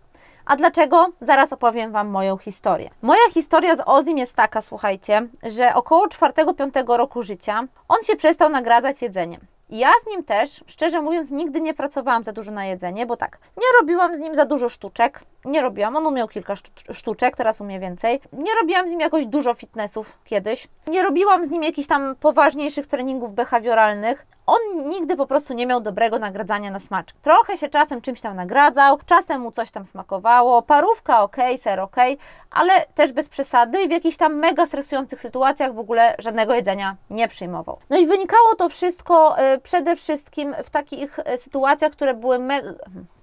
A 0.47 0.57
dlaczego? 0.57 1.09
Zaraz 1.21 1.53
opowiem 1.53 1.93
Wam 1.93 2.09
moją 2.09 2.37
historię. 2.37 2.91
Moja 3.03 3.31
historia 3.31 3.77
z 3.77 3.83
Ozim 3.87 4.19
jest 4.19 4.35
taka, 4.35 4.63
słuchajcie, 4.63 5.29
że 5.43 5.75
około 5.75 6.07
4-5 6.07 6.97
roku 6.97 7.23
życia 7.23 7.65
on 7.89 8.03
się 8.03 8.17
przestał 8.17 8.51
nagradzać 8.51 9.03
jedzeniem. 9.03 9.41
Ja 9.71 9.91
z 10.05 10.07
nim 10.07 10.25
też, 10.25 10.65
szczerze 10.67 11.03
mówiąc, 11.03 11.31
nigdy 11.31 11.61
nie 11.61 11.75
pracowałam 11.75 12.25
za 12.25 12.33
dużo 12.33 12.53
na 12.53 12.65
jedzenie, 12.65 13.07
bo 13.07 13.17
tak, 13.17 13.39
nie 13.57 13.67
robiłam 13.81 14.17
z 14.17 14.19
nim 14.19 14.35
za 14.35 14.45
dużo 14.45 14.69
sztuczek, 14.69 15.21
nie 15.45 15.63
robiłam, 15.63 15.97
on 15.97 16.07
umiał 16.07 16.29
kilka 16.29 16.55
sztuczek, 16.93 17.37
teraz 17.37 17.61
umie 17.61 17.81
więcej. 17.81 18.21
Nie 18.33 18.55
robiłam 18.61 18.89
z 18.89 18.91
nim 18.91 19.01
jakoś 19.01 19.27
dużo 19.27 19.55
fitnessów 19.55 20.19
kiedyś. 20.25 20.69
Nie 20.87 21.03
robiłam 21.03 21.45
z 21.45 21.51
nim 21.51 21.63
jakichś 21.63 21.89
tam 21.89 22.17
poważniejszych 22.17 22.87
treningów 22.87 23.35
behawioralnych. 23.35 24.27
On 24.49 24.89
nigdy 24.89 25.17
po 25.17 25.27
prostu 25.27 25.55
nie 25.55 25.67
miał 25.67 25.81
dobrego 25.81 26.19
nagradzania 26.19 26.71
na 26.71 26.79
smaczek. 26.79 27.17
Trochę 27.23 27.57
się 27.57 27.69
czasem 27.69 28.01
czymś 28.01 28.21
tam 28.21 28.37
nagradzał, 28.37 28.99
czasem 29.07 29.41
mu 29.41 29.53
coś 29.53 29.71
tam 29.71 29.87
smakowało, 29.87 30.63
parówka 30.63 31.23
ok, 31.23 31.37
ser 31.57 31.81
ok, 31.81 31.97
ale 32.51 32.87
też 32.95 33.13
bez 33.13 33.29
przesady 33.29 33.83
i 33.83 33.89
w 33.89 33.91
jakichś 33.91 34.17
tam 34.17 34.35
mega 34.35 34.67
stresujących 34.67 35.21
sytuacjach 35.21 35.75
w 35.75 35.79
ogóle 35.79 36.15
żadnego 36.19 36.55
jedzenia 36.55 36.97
nie 37.11 37.29
przyjmował. 37.29 37.79
No 37.91 37.99
i 37.99 38.07
wynikało 38.07 38.55
to 38.55 38.69
wszystko 38.69 39.37
y, 39.55 39.59
przede 39.59 39.97
wszystkim 39.97 40.55
w 40.65 40.71
takich 40.71 41.19
y, 41.19 41.39
sytuacjach, 41.39 41.93
które 41.93 42.15
były 42.15 42.39
mega 42.39 42.69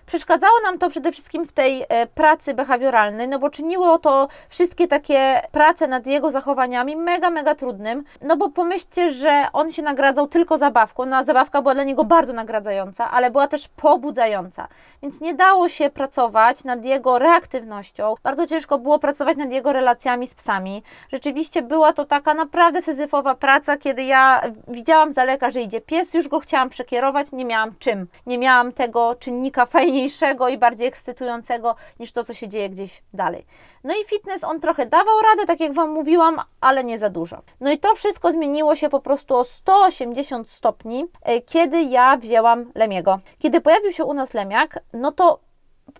Przeszkadzało 0.05 0.53
nam 0.63 0.77
to 0.77 0.89
przede 0.89 1.11
wszystkim 1.11 1.45
w 1.45 1.51
tej 1.51 1.85
e, 1.89 2.07
pracy 2.07 2.53
behawioralnej, 2.53 3.27
no 3.27 3.39
bo 3.39 3.49
czyniło 3.49 3.99
to 3.99 4.27
wszystkie 4.49 4.87
takie 4.87 5.41
prace 5.51 5.87
nad 5.87 6.07
jego 6.07 6.31
zachowaniami 6.31 6.95
mega, 6.95 7.29
mega 7.29 7.55
trudnym. 7.55 8.03
No 8.21 8.37
bo 8.37 8.49
pomyślcie, 8.49 9.11
że 9.11 9.47
on 9.53 9.71
się 9.71 9.81
nagradzał 9.81 10.27
tylko 10.27 10.57
zabawką. 10.57 11.05
No 11.05 11.17
a 11.17 11.23
zabawka 11.23 11.61
była 11.61 11.73
dla 11.73 11.83
niego 11.83 12.03
bardzo 12.03 12.33
nagradzająca, 12.33 13.11
ale 13.11 13.31
była 13.31 13.47
też 13.47 13.67
pobudzająca. 13.67 14.67
Więc 15.01 15.21
nie 15.21 15.33
dało 15.33 15.69
się 15.69 15.89
pracować 15.89 16.63
nad 16.63 16.85
jego 16.85 17.19
reaktywnością. 17.19 18.15
Bardzo 18.23 18.47
ciężko 18.47 18.77
było 18.77 18.99
pracować 18.99 19.37
nad 19.37 19.51
jego 19.51 19.73
relacjami 19.73 20.27
z 20.27 20.35
psami. 20.35 20.83
Rzeczywiście 21.11 21.61
była 21.61 21.93
to 21.93 22.05
taka 22.05 22.33
naprawdę 22.33 22.81
syzyfowa 22.81 23.35
praca, 23.35 23.77
kiedy 23.77 24.03
ja 24.03 24.41
widziałam 24.67 25.11
z 25.11 25.15
daleka, 25.15 25.49
że 25.51 25.61
idzie 25.61 25.81
pies, 25.81 26.13
już 26.13 26.27
go 26.27 26.39
chciałam 26.39 26.69
przekierować, 26.69 27.31
nie 27.31 27.45
miałam 27.45 27.71
czym. 27.79 28.07
Nie 28.25 28.37
miałam 28.37 28.71
tego 28.71 29.15
czynnika 29.19 29.65
fajnego 29.65 29.94
fajniejszego 29.95 30.49
i 30.49 30.57
bardziej 30.57 30.87
ekscytującego 30.87 31.75
niż 31.99 32.11
to, 32.11 32.23
co 32.23 32.33
się 32.33 32.47
dzieje 32.47 32.69
gdzieś 32.69 33.03
dalej. 33.13 33.45
No 33.83 33.93
i 33.93 34.03
fitness 34.05 34.43
on 34.43 34.59
trochę 34.59 34.85
dawał 34.85 35.21
radę, 35.21 35.45
tak 35.45 35.59
jak 35.59 35.73
Wam 35.73 35.89
mówiłam, 35.89 36.41
ale 36.61 36.83
nie 36.83 36.99
za 36.99 37.09
dużo. 37.09 37.41
No 37.59 37.71
i 37.71 37.77
to 37.79 37.95
wszystko 37.95 38.31
zmieniło 38.31 38.75
się 38.75 38.89
po 38.89 38.99
prostu 38.99 39.35
o 39.35 39.43
180 39.43 40.49
stopni, 40.49 41.05
e, 41.21 41.41
kiedy 41.41 41.81
ja 41.81 42.17
wzięłam 42.17 42.71
Lemiego. 42.75 43.19
Kiedy 43.39 43.61
pojawił 43.61 43.91
się 43.91 44.05
u 44.05 44.13
nas 44.13 44.33
Lemiak, 44.33 44.79
no 44.93 45.11
to 45.11 45.39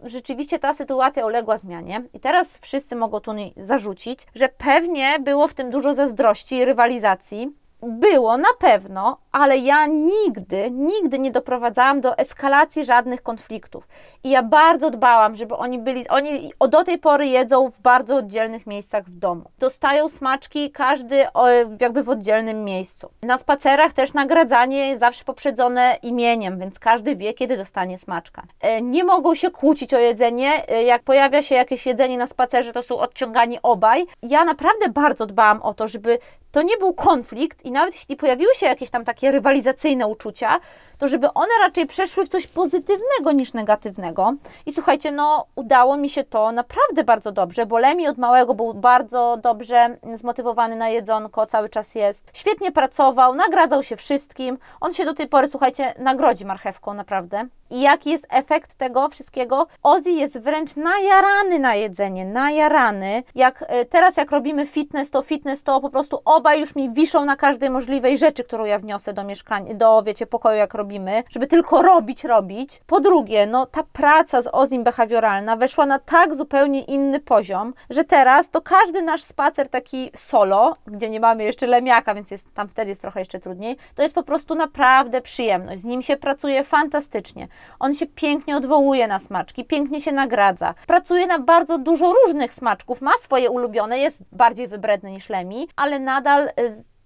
rzeczywiście 0.04 0.60
ta 0.60 0.74
sytuacja 0.74 1.26
uległa 1.26 1.58
zmianie 1.58 2.04
i 2.14 2.20
teraz 2.20 2.58
wszyscy 2.58 2.96
mogą 2.96 3.20
tu 3.20 3.32
zarzucić, 3.58 4.20
że 4.36 4.50
pewnie 4.50 5.20
było 5.20 5.48
w 5.48 5.54
tym 5.54 5.72
dużo 5.72 5.94
zazdrości 5.94 6.66
rywalizacji, 6.66 7.52
było 7.88 8.38
na 8.38 8.54
pewno, 8.60 9.18
ale 9.32 9.58
ja 9.58 9.86
nigdy, 9.86 10.72
nigdy 10.72 11.20
nie 11.20 11.32
doprowadzałam 11.32 12.02
do 12.02 12.18
eskalacji 12.18 12.86
żadnych 12.86 13.24
konfliktów. 13.24 13.88
I 14.24 14.30
ja 14.30 14.44
bardzo 14.44 14.90
dbałam, 14.90 15.36
żeby 15.36 15.56
oni 15.56 15.80
byli, 15.80 16.08
oni 16.08 16.54
do 16.70 16.84
tej 16.84 16.98
pory 16.98 17.28
jedzą 17.28 17.70
w 17.70 17.82
bardzo 17.82 18.16
oddzielnych 18.16 18.68
miejscach 18.68 19.06
w 19.06 19.18
domu. 19.20 19.44
Dostają 19.60 20.10
smaczki 20.10 20.72
każdy 20.72 21.26
jakby 21.80 22.04
w 22.04 22.10
oddzielnym 22.10 22.64
miejscu. 22.64 23.10
Na 23.24 23.38
spacerach 23.38 23.94
też 23.94 24.14
nagradzanie 24.14 24.88
jest 24.88 25.00
zawsze 25.00 25.26
poprzedzone 25.26 25.98
imieniem, 26.04 26.60
więc 26.60 26.80
każdy 26.80 27.16
wie, 27.16 27.34
kiedy 27.34 27.58
dostanie 27.58 27.98
smaczka. 27.98 28.44
E, 28.62 28.82
nie 28.82 29.04
mogą 29.04 29.36
się 29.36 29.52
kłócić 29.52 29.94
o 29.94 30.00
jedzenie. 30.00 30.70
E, 30.70 30.84
jak 30.84 31.04
pojawia 31.04 31.42
się 31.42 31.56
jakieś 31.56 31.86
jedzenie 31.86 32.18
na 32.18 32.28
spacerze, 32.28 32.74
to 32.74 32.84
są 32.84 32.98
odciągani 32.98 33.60
obaj. 33.64 34.06
Ja 34.24 34.46
naprawdę 34.46 34.90
bardzo 34.90 35.26
dbałam 35.26 35.62
o 35.62 35.74
to, 35.74 35.88
żeby 35.88 36.20
to 36.56 36.62
nie 36.62 36.78
był 36.78 36.94
konflikt 36.94 37.66
i 37.66 37.72
nawet 37.72 37.96
jeśli 37.96 38.16
pojawiły 38.16 38.54
się 38.54 38.66
jakieś 38.66 38.90
tam 38.90 39.06
takie 39.06 39.32
rywalizacyjne 39.32 40.08
uczucia, 40.08 40.60
to 40.98 41.08
żeby 41.08 41.34
one 41.34 41.52
raczej 41.62 41.88
przeszły 41.88 42.26
w 42.26 42.30
coś 42.30 42.48
pozytywnego 42.48 43.32
niż 43.34 43.54
negatywnego. 43.54 44.34
I 44.66 44.74
słuchajcie, 44.74 45.12
no 45.12 45.46
udało 45.56 45.98
mi 45.98 46.10
się 46.10 46.24
to 46.24 46.52
naprawdę 46.52 47.04
bardzo 47.04 47.32
dobrze, 47.32 47.66
bo 47.66 47.78
Lemi 47.78 48.08
od 48.08 48.18
małego 48.18 48.54
był 48.54 48.74
bardzo 48.74 49.38
dobrze 49.44 49.98
zmotywowany 50.16 50.76
na 50.76 50.90
jedzonko, 50.90 51.46
cały 51.46 51.70
czas 51.70 51.96
jest. 51.96 52.24
Świetnie 52.34 52.72
pracował, 52.72 53.36
nagradzał 53.36 53.84
się 53.84 53.96
wszystkim. 53.96 54.58
On 54.82 54.94
się 54.94 55.06
do 55.06 55.14
tej 55.14 55.28
pory, 55.28 55.48
słuchajcie, 55.48 55.94
nagrodzi 56.00 56.46
marchewką, 56.46 56.94
naprawdę. 56.94 57.48
I 57.70 57.82
jaki 57.82 58.10
jest 58.10 58.28
efekt 58.30 58.76
tego 58.76 59.10
wszystkiego? 59.10 59.68
Ozzy 59.84 60.12
jest 60.12 60.40
wręcz 60.40 60.76
najarany 60.76 61.60
na 61.60 61.76
jedzenie, 61.76 62.26
najarany. 62.26 63.24
Jak 63.36 63.66
e, 63.68 63.86
teraz, 63.86 64.18
jak 64.18 64.32
robimy 64.32 64.66
fitness, 64.68 65.12
to 65.12 65.22
fitness 65.22 65.64
to 65.64 65.82
po 65.82 65.90
prostu 65.90 66.22
obaj 66.46 66.60
już 66.60 66.76
mi 66.76 66.94
wiszą 66.94 67.26
na 67.26 67.36
każdej 67.36 67.70
możliwej 67.70 68.18
rzeczy, 68.18 68.44
którą 68.44 68.66
ja 68.66 68.80
wniosę 68.80 69.14
do 69.14 69.24
mieszkania, 69.24 69.74
do 69.74 70.04
wiecie, 70.04 70.28
pokoju, 70.28 70.58
jak 70.58 70.74
robimy, 70.74 71.24
żeby 71.30 71.48
tylko 71.48 71.82
robić, 71.82 72.24
robić. 72.24 72.82
Po 72.88 73.00
drugie, 73.00 73.48
no 73.48 73.66
ta 73.66 73.84
praca 73.94 74.42
z 74.42 74.50
Ozim 74.52 74.84
behawioralna 74.84 75.56
weszła 75.56 75.86
na 75.86 76.00
tak 76.00 76.36
zupełnie 76.36 76.82
inny 76.82 77.20
poziom, 77.20 77.74
że 77.90 78.04
teraz 78.04 78.50
to 78.50 78.62
każdy 78.62 79.02
nasz 79.02 79.24
spacer 79.24 79.70
taki 79.70 80.12
solo, 80.16 80.74
gdzie 80.88 81.10
nie 81.10 81.20
mamy 81.20 81.44
jeszcze 81.44 81.68
lemiaka, 81.68 82.16
więc 82.16 82.32
jest, 82.32 82.54
tam 82.54 82.68
wtedy 82.70 82.90
jest 82.90 83.02
trochę 83.02 83.20
jeszcze 83.20 83.40
trudniej, 83.40 83.78
to 83.96 84.04
jest 84.04 84.16
po 84.16 84.24
prostu 84.24 84.56
naprawdę 84.56 85.22
przyjemność. 85.22 85.82
Z 85.82 85.86
nim 85.86 86.02
się 86.02 86.18
pracuje 86.18 86.64
fantastycznie. 86.64 87.48
On 87.80 87.94
się 87.94 88.06
pięknie 88.06 88.58
odwołuje 88.58 89.08
na 89.08 89.20
smaczki, 89.20 89.66
pięknie 89.66 90.02
się 90.02 90.12
nagradza. 90.12 90.74
Pracuje 90.88 91.28
na 91.28 91.40
bardzo 91.40 91.78
dużo 91.78 92.14
różnych 92.14 92.54
smaczków, 92.54 93.02
ma 93.02 93.14
swoje 93.22 93.50
ulubione, 93.50 94.00
jest 94.00 94.20
bardziej 94.32 94.68
wybredny 94.68 95.12
niż 95.12 95.30
Lemi, 95.30 95.68
ale 95.76 96.00
nadal 96.00 96.35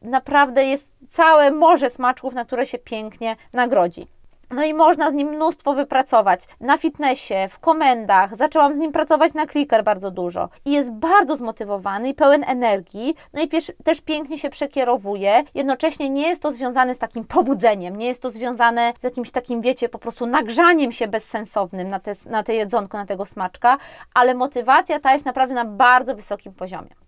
naprawdę 0.02 0.66
jest 0.66 0.92
całe 1.10 1.52
morze 1.52 1.90
smaczków, 1.90 2.34
na 2.34 2.46
które 2.46 2.66
się 2.66 2.78
pięknie 2.78 3.36
nagrodzi. 3.54 4.08
No 4.52 4.64
i 4.64 4.74
można 4.74 5.12
z 5.12 5.14
nim 5.14 5.28
mnóstwo 5.28 5.74
wypracować. 5.74 6.48
Na 6.60 6.78
fitnessie, 6.78 7.34
w 7.50 7.60
komendach, 7.60 8.36
zaczęłam 8.36 8.76
z 8.76 8.78
nim 8.78 8.92
pracować 8.92 9.34
na 9.34 9.48
clicker 9.48 9.84
bardzo 9.84 10.12
dużo. 10.12 10.50
I 10.66 10.72
jest 10.72 10.92
bardzo 10.92 11.36
zmotywowany 11.36 12.10
i 12.10 12.14
pełen 12.14 12.44
energii, 12.48 13.16
no 13.34 13.42
i 13.42 13.50
też 13.84 14.02
pięknie 14.02 14.38
się 14.38 14.50
przekierowuje. 14.50 15.44
Jednocześnie 15.56 16.10
nie 16.10 16.28
jest 16.28 16.42
to 16.42 16.52
związane 16.52 16.96
z 16.96 17.00
takim 17.00 17.24
pobudzeniem, 17.24 17.96
nie 17.96 18.08
jest 18.08 18.22
to 18.22 18.32
związane 18.32 18.94
z 19.00 19.04
jakimś 19.04 19.32
takim, 19.32 19.62
wiecie, 19.62 19.90
po 19.90 20.00
prostu 20.00 20.26
nagrzaniem 20.26 20.92
się 20.92 21.08
bezsensownym 21.08 21.90
na 21.90 22.00
te, 22.00 22.14
na 22.26 22.44
te 22.44 22.54
jedzonko, 22.54 22.98
na 22.98 23.06
tego 23.06 23.26
smaczka, 23.26 23.78
ale 24.14 24.34
motywacja 24.34 25.00
ta 25.00 25.14
jest 25.14 25.26
naprawdę 25.26 25.56
na 25.56 25.66
bardzo 25.66 26.16
wysokim 26.16 26.54
poziomie. 26.54 26.99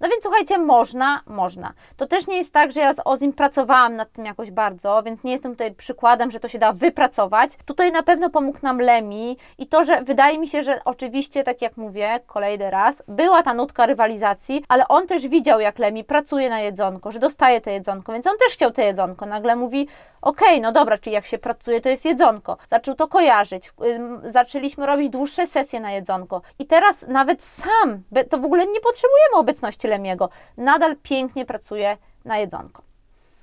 No 0.00 0.08
więc 0.08 0.22
słuchajcie, 0.22 0.58
można, 0.58 1.20
można. 1.26 1.72
To 1.96 2.06
też 2.06 2.26
nie 2.26 2.36
jest 2.36 2.52
tak, 2.52 2.72
że 2.72 2.80
ja 2.80 2.94
z 2.94 3.00
Ozim 3.04 3.32
pracowałam 3.32 3.96
nad 3.96 4.12
tym 4.12 4.24
jakoś 4.24 4.50
bardzo, 4.50 5.02
więc 5.02 5.24
nie 5.24 5.32
jestem 5.32 5.52
tutaj 5.52 5.74
przykładem, 5.74 6.30
że 6.30 6.40
to 6.40 6.48
się 6.48 6.58
da 6.58 6.72
wypracować. 6.72 7.58
Tutaj 7.64 7.92
na 7.92 8.02
pewno 8.02 8.30
pomógł 8.30 8.58
nam 8.62 8.80
Lemi 8.80 9.36
i 9.58 9.66
to, 9.66 9.84
że 9.84 10.02
wydaje 10.02 10.38
mi 10.38 10.48
się, 10.48 10.62
że 10.62 10.80
oczywiście, 10.84 11.44
tak 11.44 11.62
jak 11.62 11.76
mówię, 11.76 12.20
kolejny 12.26 12.70
raz, 12.70 13.02
była 13.08 13.42
ta 13.42 13.54
nutka 13.54 13.86
rywalizacji, 13.86 14.64
ale 14.68 14.88
on 14.88 15.06
też 15.06 15.28
widział, 15.28 15.60
jak 15.60 15.78
Lemi 15.78 16.04
pracuje 16.04 16.50
na 16.50 16.60
jedzonko, 16.60 17.10
że 17.10 17.18
dostaje 17.18 17.60
te 17.60 17.72
jedzonko, 17.72 18.12
więc 18.12 18.26
on 18.26 18.38
też 18.38 18.52
chciał 18.52 18.70
te 18.70 18.84
jedzonko. 18.84 19.26
Nagle 19.26 19.56
mówi, 19.56 19.88
okej, 20.22 20.48
okay, 20.48 20.60
no 20.60 20.72
dobra, 20.72 20.98
czyli 20.98 21.14
jak 21.14 21.26
się 21.26 21.38
pracuje, 21.38 21.80
to 21.80 21.88
jest 21.88 22.04
jedzonko. 22.04 22.56
Zaczął 22.70 22.94
to 22.94 23.08
kojarzyć, 23.08 23.72
zaczęliśmy 24.22 24.86
robić 24.86 25.10
dłuższe 25.10 25.46
sesje 25.46 25.80
na 25.80 25.92
jedzonko 25.92 26.42
i 26.58 26.66
teraz 26.66 27.04
nawet 27.08 27.42
sam, 27.42 28.02
to 28.30 28.38
w 28.38 28.44
ogóle 28.44 28.66
nie 28.66 28.80
potrzebujemy 28.80 29.34
obecności 29.34 29.87
Lemiego, 29.88 30.28
nadal 30.56 30.96
pięknie 31.02 31.46
pracuje 31.46 31.96
na 32.24 32.38
jedzonko. 32.38 32.82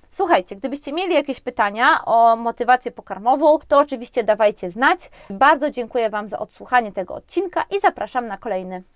Słuchajcie, 0.09 0.55
gdybyście 0.55 0.93
mieli 0.93 1.13
jakieś 1.13 1.39
pytania 1.39 2.05
o 2.05 2.35
motywację 2.35 2.91
pokarmową, 2.91 3.59
to 3.67 3.79
oczywiście 3.79 4.23
dawajcie 4.23 4.71
znać. 4.71 5.09
Bardzo 5.29 5.69
dziękuję 5.71 6.09
Wam 6.09 6.27
za 6.27 6.39
odsłuchanie 6.39 6.91
tego 6.91 7.13
odcinka 7.15 7.63
i 7.77 7.79
zapraszam 7.79 8.27
na 8.27 8.37
kolejny. 8.37 8.83